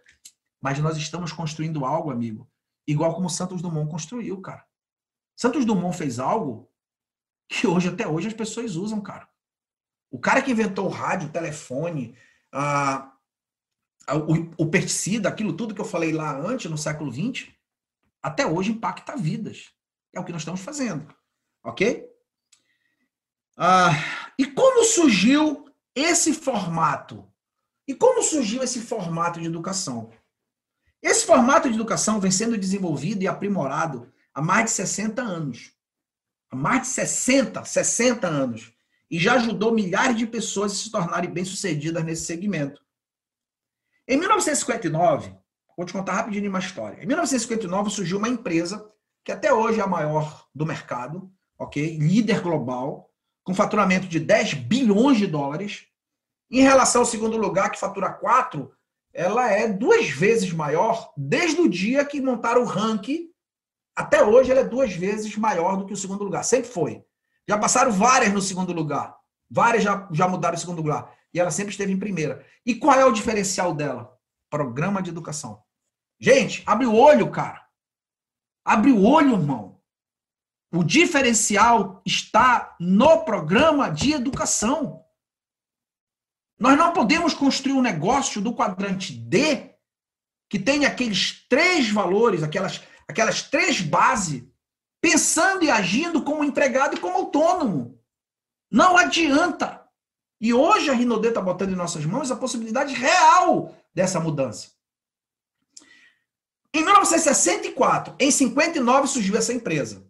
[0.60, 2.50] mas nós estamos construindo algo, amigo,
[2.86, 4.64] igual como Santos Dumont construiu, cara.
[5.36, 6.70] Santos Dumont fez algo
[7.46, 9.28] que hoje, até hoje, as pessoas usam, cara.
[10.10, 12.16] O cara que inventou o rádio, o telefone,
[12.50, 13.12] a,
[14.06, 17.50] a, o, o pesticida, aquilo tudo que eu falei lá antes, no século XX,
[18.22, 19.72] até hoje impacta vidas.
[20.12, 21.14] É o que nós estamos fazendo.
[21.62, 22.08] Ok?
[23.56, 23.90] Ah,
[24.38, 27.28] e como surgiu esse formato?
[27.86, 30.10] E como surgiu esse formato de educação?
[31.02, 35.72] Esse formato de educação vem sendo desenvolvido e aprimorado há mais de 60 anos.
[36.50, 38.72] Há mais de 60, 60 anos.
[39.10, 42.82] E já ajudou milhares de pessoas a se tornarem bem-sucedidas nesse segmento.
[44.06, 45.34] Em 1959,
[45.78, 47.00] vou te contar rapidinho uma história.
[47.00, 48.84] Em 1959 surgiu uma empresa
[49.24, 51.96] que até hoje é a maior do mercado, ok?
[51.96, 53.12] Líder global,
[53.44, 55.86] com faturamento de 10 bilhões de dólares.
[56.50, 58.72] Em relação ao segundo lugar, que fatura 4,
[59.14, 63.28] ela é duas vezes maior desde o dia que montaram o ranking.
[63.94, 66.42] Até hoje, ela é duas vezes maior do que o segundo lugar.
[66.42, 67.04] Sempre foi.
[67.48, 69.16] Já passaram várias no segundo lugar.
[69.48, 71.14] Várias já, já mudaram o segundo lugar.
[71.32, 72.44] E ela sempre esteve em primeira.
[72.66, 74.12] E qual é o diferencial dela?
[74.50, 75.67] Programa de educação.
[76.20, 77.64] Gente, abre o olho, cara.
[78.64, 79.80] Abre o olho, irmão.
[80.72, 85.04] O diferencial está no programa de educação.
[86.58, 89.74] Nós não podemos construir um negócio do quadrante D
[90.50, 94.44] que tem aqueles três valores, aquelas, aquelas três bases,
[95.00, 98.02] pensando e agindo como empregado e como autônomo.
[98.70, 99.86] Não adianta.
[100.40, 104.77] E hoje a Rinode está botando em nossas mãos a possibilidade real dessa mudança.
[106.78, 110.06] Em 1964, em 59, surgiu essa empresa.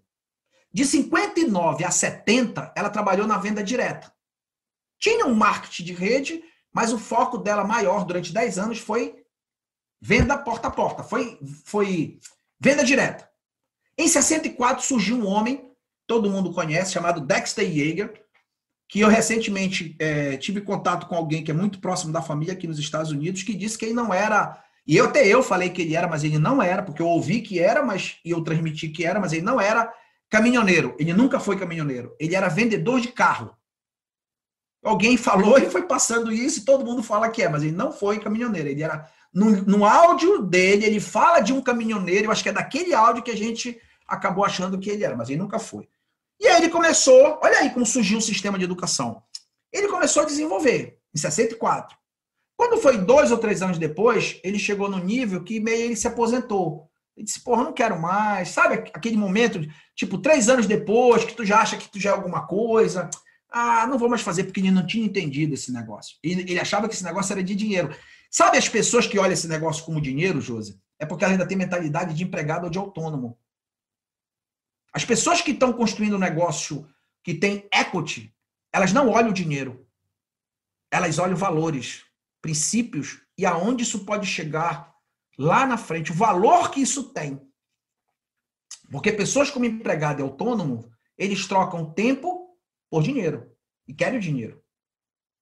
[0.70, 4.12] De 59 a 70, ela trabalhou na venda direta.
[5.00, 9.16] Tinha um marketing de rede, mas o foco dela maior durante 10 anos foi
[9.98, 12.18] venda porta a porta, foi, foi
[12.60, 13.26] venda direta.
[13.96, 15.72] Em 64 surgiu um homem,
[16.06, 18.12] todo mundo conhece, chamado Dexter Yeager,
[18.86, 22.66] que eu recentemente é, tive contato com alguém que é muito próximo da família aqui
[22.66, 25.82] nos Estados Unidos, que disse que ele não era, e eu até eu falei que
[25.82, 28.88] ele era, mas ele não era, porque eu ouvi que era, mas e eu transmiti
[28.88, 29.92] que era, mas ele não era
[30.30, 30.96] caminhoneiro.
[30.98, 32.16] Ele nunca foi caminhoneiro.
[32.18, 33.54] Ele era vendedor de carro.
[34.82, 37.92] Alguém falou e foi passando isso e todo mundo fala que é, mas ele não
[37.92, 38.66] foi caminhoneiro.
[38.66, 42.52] Ele era no, no áudio dele, ele fala de um caminhoneiro, eu acho que é
[42.52, 45.86] daquele áudio que a gente acabou achando que ele era, mas ele nunca foi.
[46.40, 49.22] E aí ele começou, olha aí como surgiu o sistema de educação.
[49.70, 51.97] Ele começou a desenvolver, em 64.
[52.58, 56.08] Quando foi dois ou três anos depois, ele chegou no nível que meio ele se
[56.08, 56.90] aposentou.
[57.16, 58.48] Ele disse, porra, não quero mais.
[58.48, 59.60] Sabe aquele momento,
[59.94, 63.08] tipo, três anos depois, que tu já acha que tu já é alguma coisa.
[63.48, 66.16] Ah, não vou mais fazer porque ele não tinha entendido esse negócio.
[66.20, 67.96] Ele, ele achava que esse negócio era de dinheiro.
[68.28, 70.80] Sabe as pessoas que olham esse negócio como dinheiro, Josi?
[70.98, 73.38] É porque ela ainda tem mentalidade de empregado ou de autônomo.
[74.92, 76.88] As pessoas que estão construindo um negócio
[77.22, 78.34] que tem equity,
[78.72, 79.86] elas não olham o dinheiro.
[80.90, 82.07] Elas olham valores,
[82.40, 84.94] princípios e aonde isso pode chegar
[85.38, 87.40] lá na frente, o valor que isso tem.
[88.90, 92.56] Porque pessoas como empregado e autônomo, eles trocam tempo
[92.90, 93.54] por dinheiro
[93.86, 94.62] e querem o dinheiro.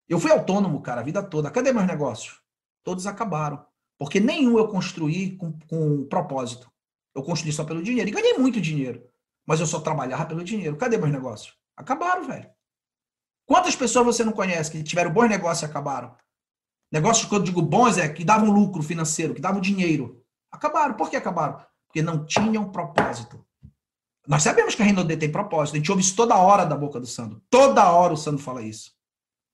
[0.08, 1.50] Eu fui autônomo, cara, a vida toda.
[1.50, 2.40] Cadê meus negócios?
[2.84, 3.64] Todos acabaram.
[3.98, 6.70] Porque nenhum eu construí com, com propósito.
[7.14, 8.08] Eu construí só pelo dinheiro.
[8.08, 9.08] E ganhei muito dinheiro.
[9.44, 10.76] Mas eu só trabalhava pelo dinheiro.
[10.76, 11.56] Cadê meus negócios?
[11.76, 12.48] Acabaram, velho.
[13.46, 16.16] Quantas pessoas você não conhece que tiveram bons negócios e acabaram?
[16.90, 20.22] Negócios que eu digo bons é que davam lucro financeiro, que davam dinheiro.
[20.50, 20.94] Acabaram.
[20.94, 21.60] Por que acabaram?
[21.86, 23.44] Porque não tinham propósito.
[24.26, 25.74] Nós sabemos que a Renaudet tem propósito.
[25.74, 27.40] A gente ouve isso toda hora da boca do Sandro.
[27.48, 28.92] Toda hora o Sandro fala isso.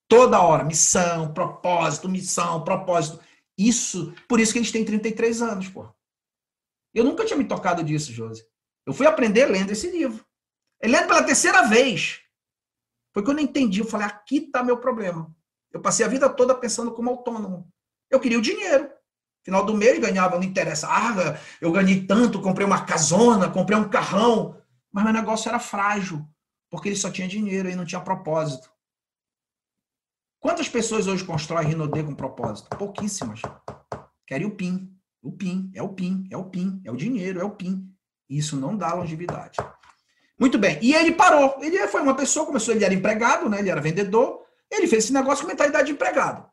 [0.09, 0.65] Toda hora.
[0.65, 3.21] Missão, propósito, missão, propósito.
[3.57, 5.89] Isso, por isso que eles têm 33 anos, pô.
[6.95, 8.45] Eu nunca tinha me tocado disso, Josi.
[8.87, 10.25] Eu fui aprender lendo esse livro.
[10.81, 12.21] Eu lendo pela terceira vez.
[13.13, 13.81] Foi quando eu entendi.
[13.81, 15.35] Eu falei, aqui está meu problema.
[15.73, 17.69] Eu passei a vida toda pensando como autônomo.
[18.11, 18.91] Eu queria o dinheiro.
[19.45, 20.87] Final do mês ganhava, não interessa.
[20.89, 24.57] Ah, eu ganhei tanto, comprei uma casona, comprei um carrão.
[24.93, 26.25] Mas meu negócio era frágil,
[26.71, 28.71] porque ele só tinha dinheiro e não tinha propósito.
[30.39, 32.77] Quantas pessoas hoje constroem Rinode com propósito?
[32.77, 33.41] Pouquíssimas.
[34.27, 34.93] Querem o PIN.
[35.23, 37.89] O PIN, é o PIN, é o PIN, é o dinheiro, é o PIN.
[38.29, 39.59] Isso não dá longevidade.
[40.37, 40.79] Muito bem.
[40.83, 41.57] E ele parou.
[41.61, 43.61] Ele foi uma pessoa, começou, ele era empregado, né?
[43.61, 44.45] Ele era vendedor.
[44.73, 46.51] Ele fez esse negócio com mentalidade de empregado.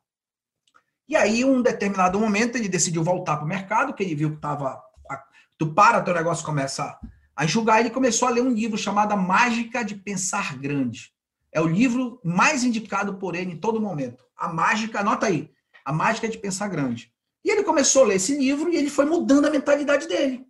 [1.07, 4.35] E aí, um determinado momento, ele decidiu voltar para o mercado, que ele viu que
[4.35, 4.79] estava.
[5.57, 6.99] Tu para, teu negócio começa
[7.35, 7.79] a enxugar.
[7.79, 11.11] Ele começou a ler um livro chamado Mágica de Pensar Grande.
[11.51, 14.23] É o livro mais indicado por ele em todo momento.
[14.37, 15.51] A Mágica, anota aí.
[15.83, 17.11] A Mágica de Pensar Grande.
[17.43, 20.45] E ele começou a ler esse livro e ele foi mudando a mentalidade dele.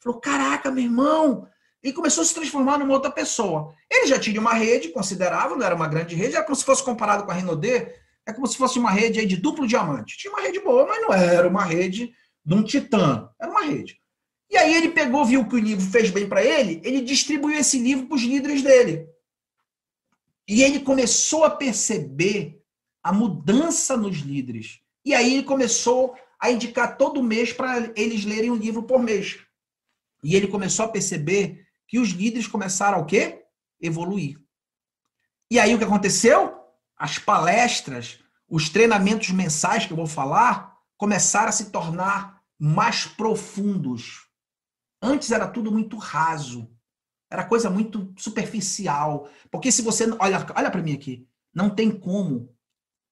[0.00, 1.46] Falou: caraca, meu irmão.
[1.82, 3.74] E começou a se transformar numa outra pessoa.
[3.90, 6.82] Ele já tinha uma rede considerável, não era uma grande rede, era como se fosse
[6.82, 7.94] comparado com a Renaudê,
[8.26, 10.18] é como se fosse uma rede de duplo diamante.
[10.18, 12.12] Tinha uma rede boa, mas não era uma rede
[12.44, 13.30] de um titã.
[13.40, 14.00] Era uma rede.
[14.50, 17.78] E aí ele pegou, viu que o livro fez bem para ele, ele distribuiu esse
[17.78, 19.06] livro para os líderes dele.
[20.48, 22.60] E ele começou a perceber
[23.02, 24.80] a mudança nos líderes.
[25.04, 29.38] E aí ele começou a indicar todo mês para eles lerem um livro por mês.
[30.24, 33.46] E ele começou a perceber que os líderes começaram a o quê?
[33.80, 34.38] Evoluir.
[35.50, 36.54] E aí o que aconteceu?
[36.94, 44.28] As palestras, os treinamentos mensais que eu vou falar, começaram a se tornar mais profundos.
[45.00, 46.70] Antes era tudo muito raso.
[47.30, 49.28] Era coisa muito superficial.
[49.50, 50.04] Porque se você.
[50.18, 51.26] Olha, olha para mim aqui.
[51.54, 52.54] Não tem como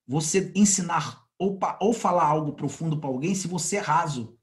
[0.06, 4.36] você ensinar ou, ou falar algo profundo para alguém se você é raso.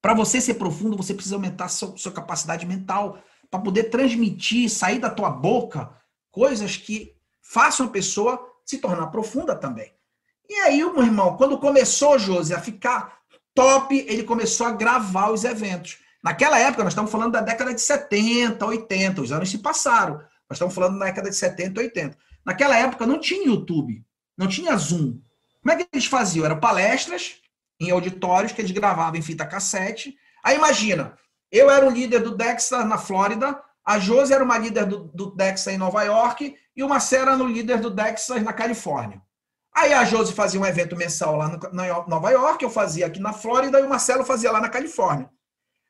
[0.00, 4.98] Para você ser profundo, você precisa aumentar sua, sua capacidade mental para poder transmitir, sair
[4.98, 5.90] da tua boca
[6.30, 9.92] coisas que façam a pessoa se tornar profunda também.
[10.48, 13.18] E aí, meu irmão, quando começou, Josi, a ficar
[13.54, 15.98] top, ele começou a gravar os eventos.
[16.24, 20.14] Naquela época, nós estamos falando da década de 70, 80, os anos se passaram.
[20.14, 22.16] Nós estamos falando da década de 70, 80.
[22.46, 24.02] Naquela época não tinha YouTube,
[24.34, 25.20] não tinha Zoom.
[25.60, 26.46] Como é que eles faziam?
[26.46, 27.34] Eram palestras
[27.78, 30.16] em auditórios que eles gravavam em fita cassete.
[30.42, 31.14] Aí imagina,
[31.52, 35.30] eu era o líder do Dexter na Flórida, a Josi era uma líder do, do
[35.34, 39.20] Dexter em Nova York e o Marcelo era o líder do Dexter na Califórnia.
[39.74, 43.20] Aí a Josi fazia um evento mensal lá no, na Nova York, eu fazia aqui
[43.20, 45.30] na Flórida e o Marcelo fazia lá na Califórnia.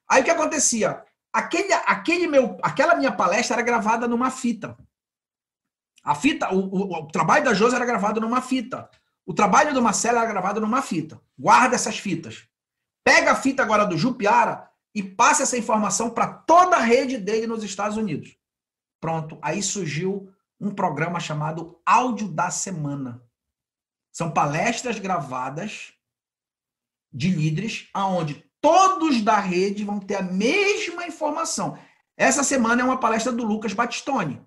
[0.09, 1.05] Aí o que acontecia?
[1.33, 4.77] Aquele, aquele meu, aquela minha palestra era gravada numa fita.
[6.03, 8.91] A fita, o, o, o trabalho da Josi era gravado numa fita.
[9.25, 11.21] O trabalho do Marcelo era gravado numa fita.
[11.39, 12.49] Guarda essas fitas.
[13.05, 17.47] Pega a fita agora do Jupiara e passa essa informação para toda a rede dele
[17.47, 18.37] nos Estados Unidos.
[19.01, 19.39] Pronto.
[19.41, 23.23] Aí surgiu um programa chamado Áudio da Semana.
[24.13, 25.93] São palestras gravadas
[27.13, 31.77] de líderes, aonde todos da rede vão ter a mesma informação.
[32.17, 34.41] Essa semana é uma palestra do Lucas Batistoni.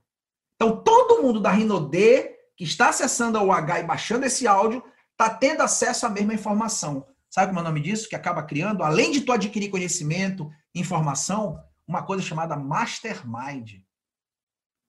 [0.56, 5.30] Então, todo mundo da Rinode que está acessando a UH e baixando esse áudio está
[5.30, 7.06] tendo acesso à mesma informação.
[7.36, 8.08] Sabe como é o nome disso?
[8.08, 13.82] Que acaba criando, além de tu adquirir conhecimento, informação, uma coisa chamada mastermind.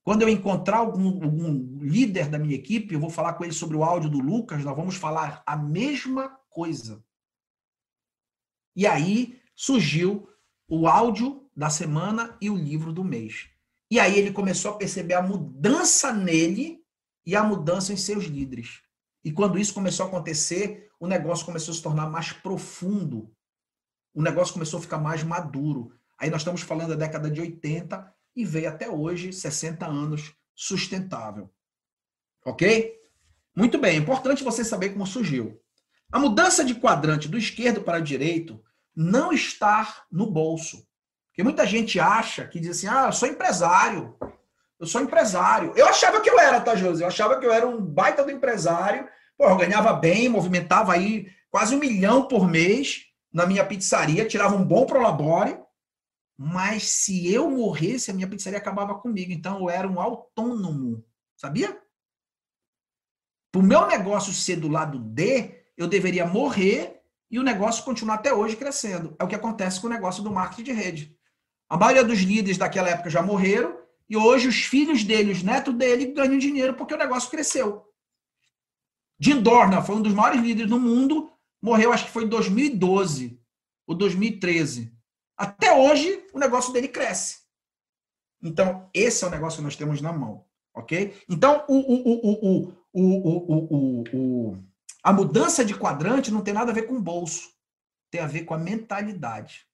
[0.05, 3.76] Quando eu encontrar algum, algum, líder da minha equipe, eu vou falar com ele sobre
[3.76, 7.05] o áudio do Lucas, nós vamos falar a mesma coisa.
[8.76, 10.28] E aí surgiu
[10.68, 13.51] o áudio da semana e o livro do mês.
[13.90, 16.80] E aí ele começou a perceber a mudança nele
[17.26, 18.86] e a mudança em seus líderes.
[19.27, 23.29] E quando isso começou a acontecer, o negócio começou a se tornar mais profundo.
[24.14, 25.93] O negócio começou a ficar mais maduro.
[26.16, 31.53] Aí nós estamos falando da década de 80 e veio até hoje 60 anos sustentável.
[32.45, 32.95] Ok?
[33.53, 35.61] Muito bem, é importante você saber como surgiu.
[36.12, 38.62] A mudança de quadrante do esquerdo para o direito
[38.95, 40.87] não está no bolso.
[41.31, 44.16] Porque muita gente acha que diz assim: ah, eu sou empresário.
[44.79, 45.72] Eu sou empresário.
[45.74, 47.03] Eu achava que eu era, tá, Josi?
[47.03, 49.09] Eu achava que eu era um baita do empresário.
[49.37, 54.57] Pô, eu ganhava bem, movimentava aí quase um milhão por mês na minha pizzaria, tirava
[54.57, 55.59] um bom prolabore.
[56.39, 59.32] Mas se eu morresse, a minha pizzaria acabava comigo.
[59.32, 61.05] Então eu era um autônomo.
[61.37, 61.80] Sabia?
[63.51, 68.16] Para o meu negócio ser do lado D, eu deveria morrer e o negócio continuar
[68.16, 69.16] até hoje crescendo.
[69.18, 71.16] É o que acontece com o negócio do marketing de rede.
[71.68, 73.78] A maioria dos líderes daquela época já morreram
[74.09, 77.86] e hoje os filhos dele, os netos dele, ganham dinheiro porque o negócio cresceu.
[79.18, 83.40] Jim Dorna foi um dos maiores líderes do mundo, morreu acho que foi em 2012
[83.86, 84.92] ou 2013.
[85.36, 87.38] Até hoje o negócio dele cresce.
[88.42, 90.44] Então, esse é o negócio que nós temos na mão.
[90.74, 91.16] Ok?
[91.28, 94.58] Então, o, o, o,
[95.02, 97.48] a mudança de quadrante não tem nada a ver com o bolso.
[98.10, 99.66] Tem a ver com a mentalidade.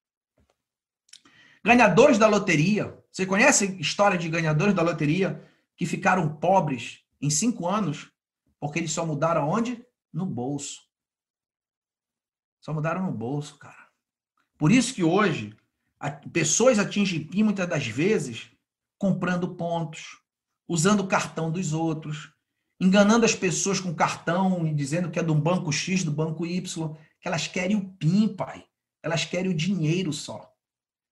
[1.65, 2.97] Ganhadores da loteria.
[3.11, 5.43] Você conhece história de ganhadores da loteria
[5.77, 8.12] que ficaram pobres em cinco anos
[8.63, 9.85] porque eles só mudaram onde?
[10.13, 10.83] No bolso.
[12.61, 13.89] Só mudaram no bolso, cara.
[14.57, 15.53] Por isso que hoje
[16.33, 18.53] pessoas atingem PIN muitas das vezes
[18.97, 20.23] comprando pontos,
[20.69, 22.33] usando o cartão dos outros,
[22.81, 26.95] enganando as pessoas com cartão e dizendo que é do banco X, do banco Y,
[27.21, 28.65] que elas querem o PIN, pai.
[29.03, 30.55] Elas querem o dinheiro só.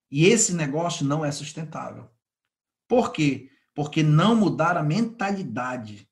[0.08, 2.08] E esse negócio não é sustentável.
[2.86, 3.50] Por quê?
[3.74, 6.08] Porque não mudar a mentalidade.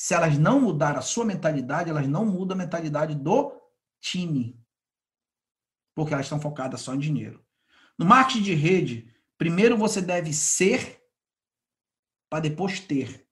[0.00, 3.60] Se elas não mudar a sua mentalidade, elas não mudam a mentalidade do
[4.00, 4.56] time.
[5.92, 7.44] Porque elas estão focadas só em dinheiro.
[7.98, 11.02] No marketing de rede, primeiro você deve ser
[12.30, 13.26] para depois ter.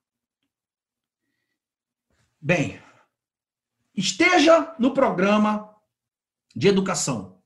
[2.40, 2.82] Bem,
[3.94, 5.72] esteja no programa
[6.52, 7.40] de educação.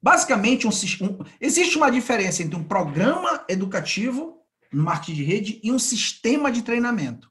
[0.00, 4.42] Basicamente, um, um, existe uma diferença entre um programa educativo
[4.72, 7.30] no marketing de rede e um sistema de treinamento.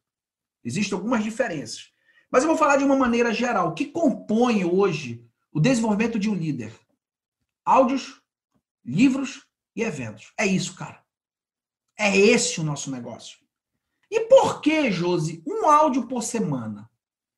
[0.66, 1.92] Existem algumas diferenças.
[2.32, 3.70] Mas eu vou falar de uma maneira geral.
[3.70, 6.74] O que compõe hoje o desenvolvimento de um líder?
[7.64, 8.22] Áudios,
[8.84, 9.46] livros
[9.76, 10.34] e eventos.
[10.38, 11.04] É isso, cara.
[11.98, 13.38] É esse o nosso negócio.
[14.10, 16.90] E por que, Josi, um áudio por semana?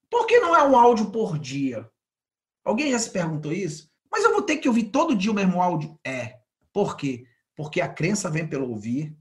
[0.09, 1.89] Por que não é um áudio por dia?
[2.63, 3.91] Alguém já se perguntou isso?
[4.11, 5.99] Mas eu vou ter que ouvir todo dia o mesmo áudio?
[6.03, 6.39] É.
[6.73, 7.27] Por quê?
[7.55, 9.15] Porque a crença vem pelo ouvir.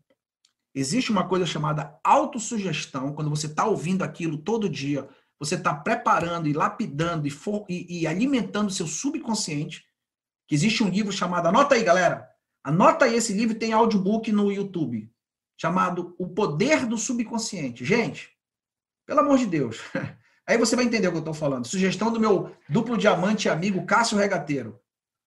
[0.77, 3.14] Existe uma coisa chamada autossugestão.
[3.14, 5.09] Quando você está ouvindo aquilo todo dia,
[5.41, 9.87] você está preparando e lapidando e, for, e, e alimentando seu subconsciente.
[10.47, 11.49] Que existe um livro chamado.
[11.49, 12.29] Anota aí, galera.
[12.62, 15.11] Anota aí esse livro, tem audiobook no YouTube.
[15.59, 17.83] Chamado O Poder do Subconsciente.
[17.83, 18.29] Gente,
[19.07, 19.81] pelo amor de Deus.
[20.49, 21.66] Aí você vai entender o que eu estou falando.
[21.66, 24.79] Sugestão do meu duplo diamante amigo Cássio Regateiro.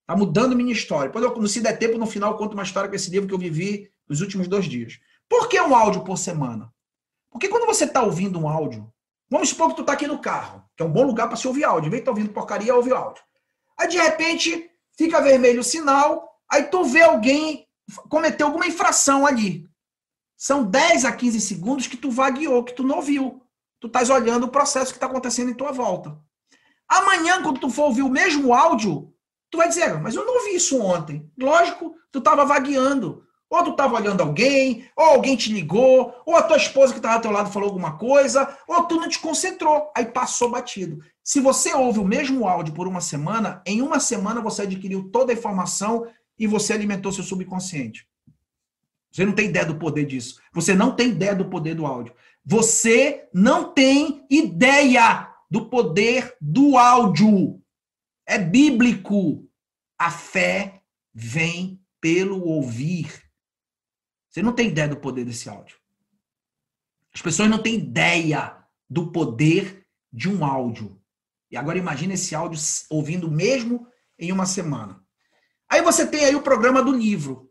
[0.06, 1.10] Tá mudando minha história.
[1.12, 3.34] Depois, eu, se der tempo, no final, eu conto uma história com esse livro que
[3.34, 4.98] eu vivi nos últimos dois dias.
[5.30, 6.70] Por que um áudio por semana?
[7.30, 8.92] Porque quando você está ouvindo um áudio,
[9.30, 11.48] vamos supor que tu está aqui no carro, que é um bom lugar para se
[11.48, 11.88] ouvir áudio.
[11.88, 13.22] Em vez de estar tá ouvindo porcaria, ouve áudio.
[13.78, 17.66] Aí, de repente, fica vermelho o sinal, aí tu vê alguém
[18.10, 19.66] cometer alguma infração ali.
[20.36, 23.40] São 10 a 15 segundos que tu vagueou, que tu não ouviu
[23.80, 26.16] tu estás olhando o processo que está acontecendo em tua volta.
[26.86, 29.12] Amanhã, quando tu for ouvir o mesmo áudio,
[29.50, 31.32] tu vai dizer, mas eu não ouvi isso ontem.
[31.38, 33.24] Lógico, tu estava vagueando.
[33.50, 37.16] Ou tu estava olhando alguém, ou alguém te ligou, ou a tua esposa que estava
[37.16, 41.02] ao teu lado falou alguma coisa, ou tu não te concentrou, aí passou batido.
[41.22, 45.32] Se você ouve o mesmo áudio por uma semana, em uma semana você adquiriu toda
[45.32, 46.06] a informação
[46.38, 48.08] e você alimentou seu subconsciente.
[49.10, 50.40] Você não tem ideia do poder disso.
[50.52, 52.14] Você não tem ideia do poder do áudio.
[52.44, 57.60] Você não tem ideia do poder do áudio.
[58.24, 59.44] É bíblico.
[59.98, 60.82] A fé
[61.12, 63.29] vem pelo ouvir.
[64.30, 65.76] Você não tem ideia do poder desse áudio.
[67.12, 68.56] As pessoas não têm ideia
[68.88, 71.00] do poder de um áudio.
[71.50, 75.04] E agora imagine esse áudio ouvindo mesmo em uma semana.
[75.68, 77.50] Aí você tem aí o programa do livro.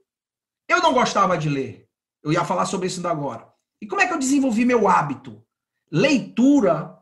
[0.68, 1.90] Eu não gostava de ler.
[2.24, 3.52] Eu ia falar sobre isso agora.
[3.82, 5.46] E como é que eu desenvolvi meu hábito?
[5.92, 6.98] Leitura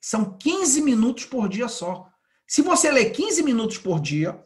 [0.00, 2.08] são 15 minutos por dia só.
[2.46, 4.42] Se você lê 15 minutos por dia,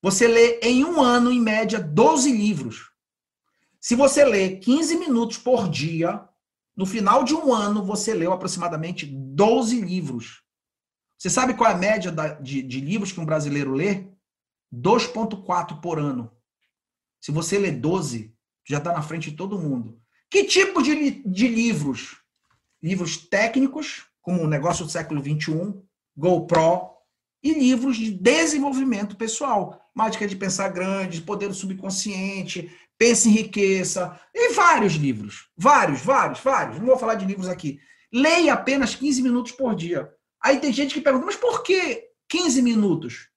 [0.00, 2.93] você lê em um ano, em média, 12 livros.
[3.84, 6.26] Se você lê 15 minutos por dia,
[6.74, 10.42] no final de um ano, você leu aproximadamente 12 livros.
[11.18, 12.10] Você sabe qual é a média
[12.40, 14.08] de, livros que um brasileiro lê?
[14.72, 16.34] 2,4 por ano.
[17.20, 18.34] Se você lê 12,
[18.66, 20.00] já está na frente de todo mundo.
[20.30, 22.22] Que tipo de, de livros?
[22.82, 25.84] Livros técnicos, como o negócio do século 21,
[26.16, 26.93] GoPro,
[27.44, 29.78] e livros de desenvolvimento pessoal.
[29.94, 35.48] Mágica de pensar grande, poder do subconsciente, Pense em Riqueza, e vários livros.
[35.56, 36.78] Vários, vários, vários.
[36.78, 37.78] Não vou falar de livros aqui.
[38.12, 40.08] Leia apenas 15 minutos por dia.
[40.40, 43.28] Aí tem gente que pergunta, mas por que 15 minutos?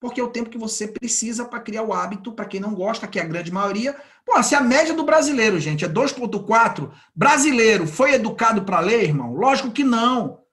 [0.00, 3.08] Porque é o tempo que você precisa para criar o hábito, para quem não gosta,
[3.08, 3.96] que é a grande maioria.
[4.24, 9.34] Pô, se a média do brasileiro, gente, é 2,4, brasileiro foi educado para ler, irmão?
[9.34, 10.43] Lógico que não.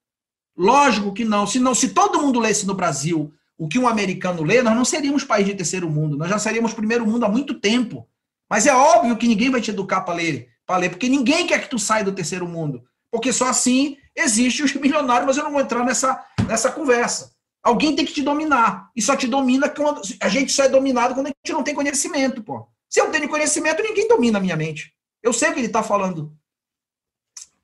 [0.57, 1.47] Lógico que não.
[1.47, 1.73] Se, não.
[1.73, 5.45] se todo mundo lesse no Brasil o que um americano lê, nós não seríamos país
[5.45, 6.17] de terceiro mundo.
[6.17, 8.07] Nós já seríamos primeiro mundo há muito tempo.
[8.49, 11.61] Mas é óbvio que ninguém vai te educar para ler, para ler, porque ninguém quer
[11.61, 12.83] que tu saia do terceiro mundo.
[13.11, 17.31] Porque só assim existe os milionários, mas eu não vou entrar nessa, nessa conversa.
[17.63, 18.89] Alguém tem que te dominar.
[18.95, 20.01] E só te domina quando.
[20.19, 22.67] A gente só é dominado quando a gente não tem conhecimento, pô.
[22.89, 24.93] Se eu tenho conhecimento, ninguém domina a minha mente.
[25.21, 26.35] Eu sei o que ele está falando.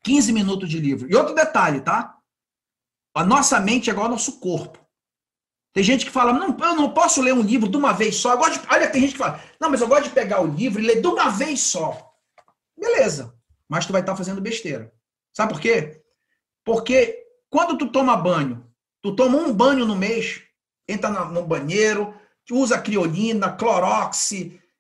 [0.04, 1.12] 15 minutos de livro.
[1.12, 2.17] E outro detalhe, tá?
[3.18, 4.78] A nossa mente é igual ao nosso corpo.
[5.74, 8.34] Tem gente que fala, não, eu não posso ler um livro de uma vez só.
[8.34, 10.48] Eu gosto de, olha, tem gente que fala, não, mas eu gosto de pegar o
[10.48, 12.14] livro e ler de uma vez só.
[12.80, 13.34] Beleza,
[13.68, 14.94] mas tu vai estar fazendo besteira.
[15.36, 16.04] Sabe por quê?
[16.64, 17.18] Porque
[17.50, 20.44] quando tu toma banho, tu toma um banho no mês,
[20.88, 22.14] entra no banheiro,
[22.52, 24.32] usa criolina, clorox,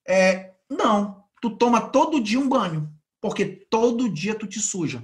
[0.07, 2.88] é, não, tu toma todo dia um banho,
[3.19, 5.03] porque todo dia tu te suja.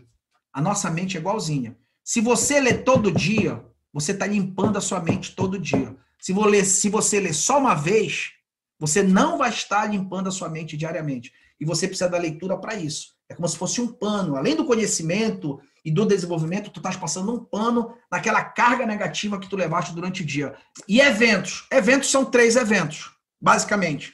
[0.51, 1.75] A nossa mente é igualzinha.
[2.03, 5.95] Se você lê todo dia, você está limpando a sua mente todo dia.
[6.19, 8.31] Se, ler, se você ler só uma vez,
[8.79, 11.31] você não vai estar limpando a sua mente diariamente.
[11.59, 13.13] E você precisa da leitura para isso.
[13.29, 14.35] É como se fosse um pano.
[14.35, 19.49] Além do conhecimento e do desenvolvimento, tu estás passando um pano naquela carga negativa que
[19.49, 20.55] tu levaste durante o dia.
[20.87, 21.65] E eventos.
[21.71, 24.13] Eventos são três eventos, basicamente.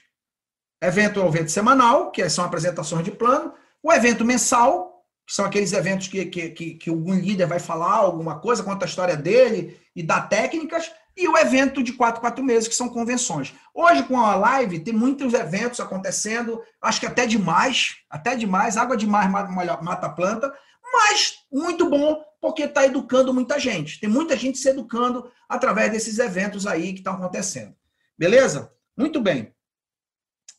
[0.81, 3.53] Evento é o evento semanal, que são apresentações de plano.
[3.83, 4.88] O evento mensal,
[5.29, 8.83] que são aqueles eventos que, que, que, que algum líder vai falar alguma coisa, conta
[8.83, 12.89] a história dele e dá técnicas, e o evento de quatro, quatro meses, que são
[12.89, 13.53] convenções.
[13.71, 18.97] Hoje, com a live, tem muitos eventos acontecendo, acho que até demais, até demais, água
[18.97, 20.51] demais mata a planta,
[20.91, 23.99] mas muito bom, porque está educando muita gente.
[23.99, 27.75] Tem muita gente se educando através desses eventos aí que estão acontecendo.
[28.17, 28.73] Beleza?
[28.97, 29.53] Muito bem.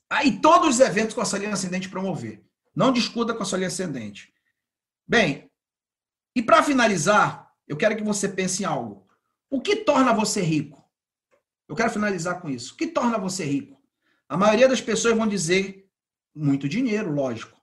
[0.08, 2.40] Aí todos os eventos com a sua linha ascendente promover.
[2.72, 4.32] Não discuta com a sua linha ascendente.
[5.11, 5.50] Bem,
[6.36, 9.08] e para finalizar, eu quero que você pense em algo.
[9.50, 10.88] O que torna você rico?
[11.68, 12.74] Eu quero finalizar com isso.
[12.74, 13.82] O que torna você rico?
[14.28, 15.90] A maioria das pessoas vão dizer
[16.32, 17.61] muito dinheiro, lógico.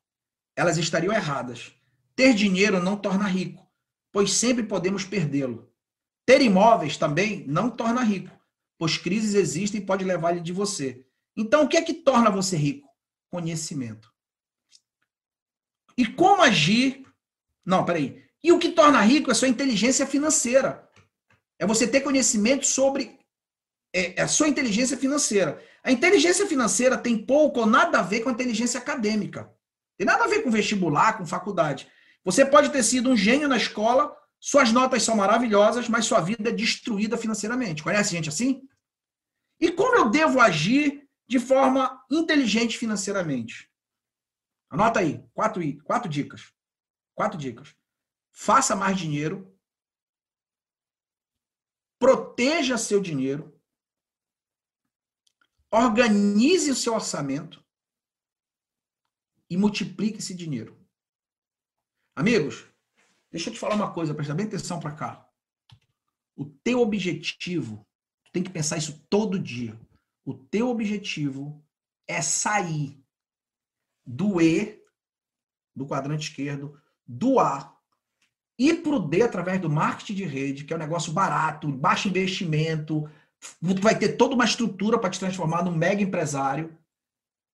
[0.58, 1.72] Elas estariam erradas.
[2.18, 3.66] Ter dinheiro não torna rico,
[4.12, 5.72] pois sempre podemos perdê-lo.
[6.26, 8.38] Ter imóveis também não torna rico,
[8.78, 11.08] pois crises existem e pode levar de você.
[11.34, 12.89] Então, o que é que torna você rico?
[13.30, 14.14] Conhecimento.
[15.98, 17.07] E como agir
[17.68, 18.24] não, peraí.
[18.41, 20.89] E o que torna rico é sua inteligência financeira.
[21.59, 23.20] É você ter conhecimento sobre
[23.93, 25.61] é, é, a sua inteligência financeira.
[25.84, 29.51] A inteligência financeira tem pouco ou nada a ver com a inteligência acadêmica.
[29.97, 31.89] Tem nada a ver com vestibular, com faculdade.
[32.24, 36.49] Você pode ter sido um gênio na escola, suas notas são maravilhosas, mas sua vida
[36.49, 37.84] é destruída financeiramente.
[37.84, 38.61] Conhece gente assim?
[39.59, 43.70] E como eu devo agir de forma inteligente financeiramente?
[44.70, 46.55] Anota aí, quatro, quatro dicas.
[47.18, 47.76] Quatro dicas.
[48.32, 49.51] Faça mais dinheiro.
[51.97, 53.59] Proteja seu dinheiro.
[55.72, 57.65] Organize o seu orçamento.
[59.49, 60.78] e multiplique esse dinheiro.
[62.13, 62.65] Amigos,
[63.32, 65.32] deixa eu te falar uma coisa, presta bem atenção para cá.
[66.36, 67.88] O teu objetivo,
[68.26, 69.80] tu tem que pensar isso todo dia.
[70.26, 71.65] O teu objetivo
[72.05, 73.01] é sair
[74.05, 74.86] do E,
[75.74, 76.78] do quadrante esquerdo,
[77.08, 77.76] do A,
[78.58, 82.08] ir para o D através do marketing de rede, que é um negócio barato, baixo
[82.08, 83.10] investimento,
[83.62, 86.76] vai ter toda uma estrutura para te transformar num mega empresário.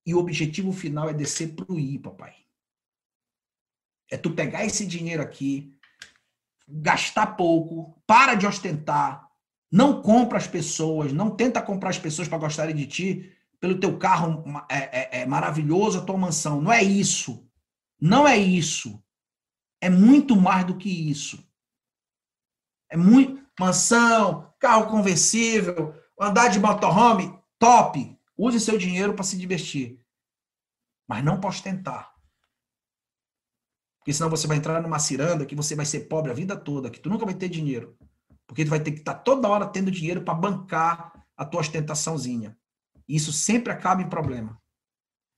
[0.06, 2.34] E o objetivo final é descer para o I, papai.
[4.12, 5.74] É tu pegar esse dinheiro aqui,
[6.68, 9.30] gastar pouco, para de ostentar,
[9.72, 13.98] não compra as pessoas, não tenta comprar as pessoas para gostarem de ti pelo teu
[13.98, 16.62] carro é, é, é maravilhoso, a tua mansão.
[16.62, 17.48] Não é isso.
[18.00, 19.03] Não é isso.
[19.84, 21.46] É muito mais do que isso.
[22.90, 28.18] É muito mansão, carro conversível, andar de motorhome, top.
[28.38, 30.00] Use seu dinheiro para se divertir.
[31.06, 32.14] Mas não para ostentar.
[34.00, 36.90] Porque senão você vai entrar numa ciranda que você vai ser pobre a vida toda,
[36.90, 37.98] que tu nunca vai ter dinheiro.
[38.48, 41.60] Porque tu vai ter que estar tá toda hora tendo dinheiro para bancar a tua
[41.60, 42.58] ostentaçãozinha.
[43.06, 44.58] E isso sempre acaba em problema.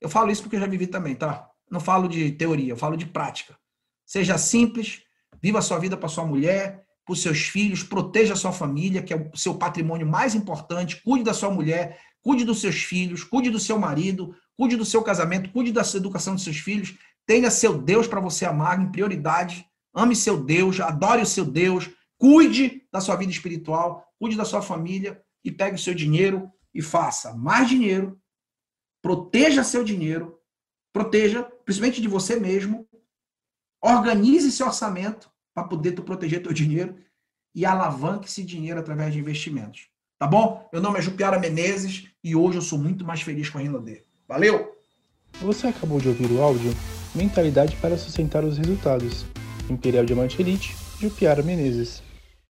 [0.00, 1.50] Eu falo isso porque eu já vivi também, tá?
[1.68, 3.58] Não falo de teoria, eu falo de prática.
[4.06, 5.02] Seja simples,
[5.42, 9.02] viva a sua vida para sua mulher, para os seus filhos, proteja a sua família,
[9.02, 13.22] que é o seu patrimônio mais importante, cuide da sua mulher, cuide dos seus filhos,
[13.24, 16.96] cuide do seu marido, cuide do seu casamento, cuide da educação dos seus filhos,
[17.26, 21.90] tenha seu Deus para você amar em prioridade, ame seu Deus, adore o seu Deus,
[22.18, 26.82] cuide da sua vida espiritual, cuide da sua família e pegue o seu dinheiro e
[26.82, 28.20] faça mais dinheiro,
[29.02, 30.38] proteja seu dinheiro,
[30.92, 32.85] proteja, principalmente de você mesmo,
[33.82, 36.96] organize seu orçamento para poder tu proteger teu dinheiro
[37.54, 39.88] e alavanque esse dinheiro através de investimentos.
[40.18, 40.68] Tá bom?
[40.72, 44.02] Meu nome é Jupiara Menezes e hoje eu sou muito mais feliz com a Rinode.
[44.28, 44.76] Valeu!
[45.40, 46.72] Você acabou de ouvir o áudio
[47.14, 49.24] Mentalidade para sustentar os resultados.
[49.70, 52.02] Imperial Diamante Elite, Jupiara Menezes.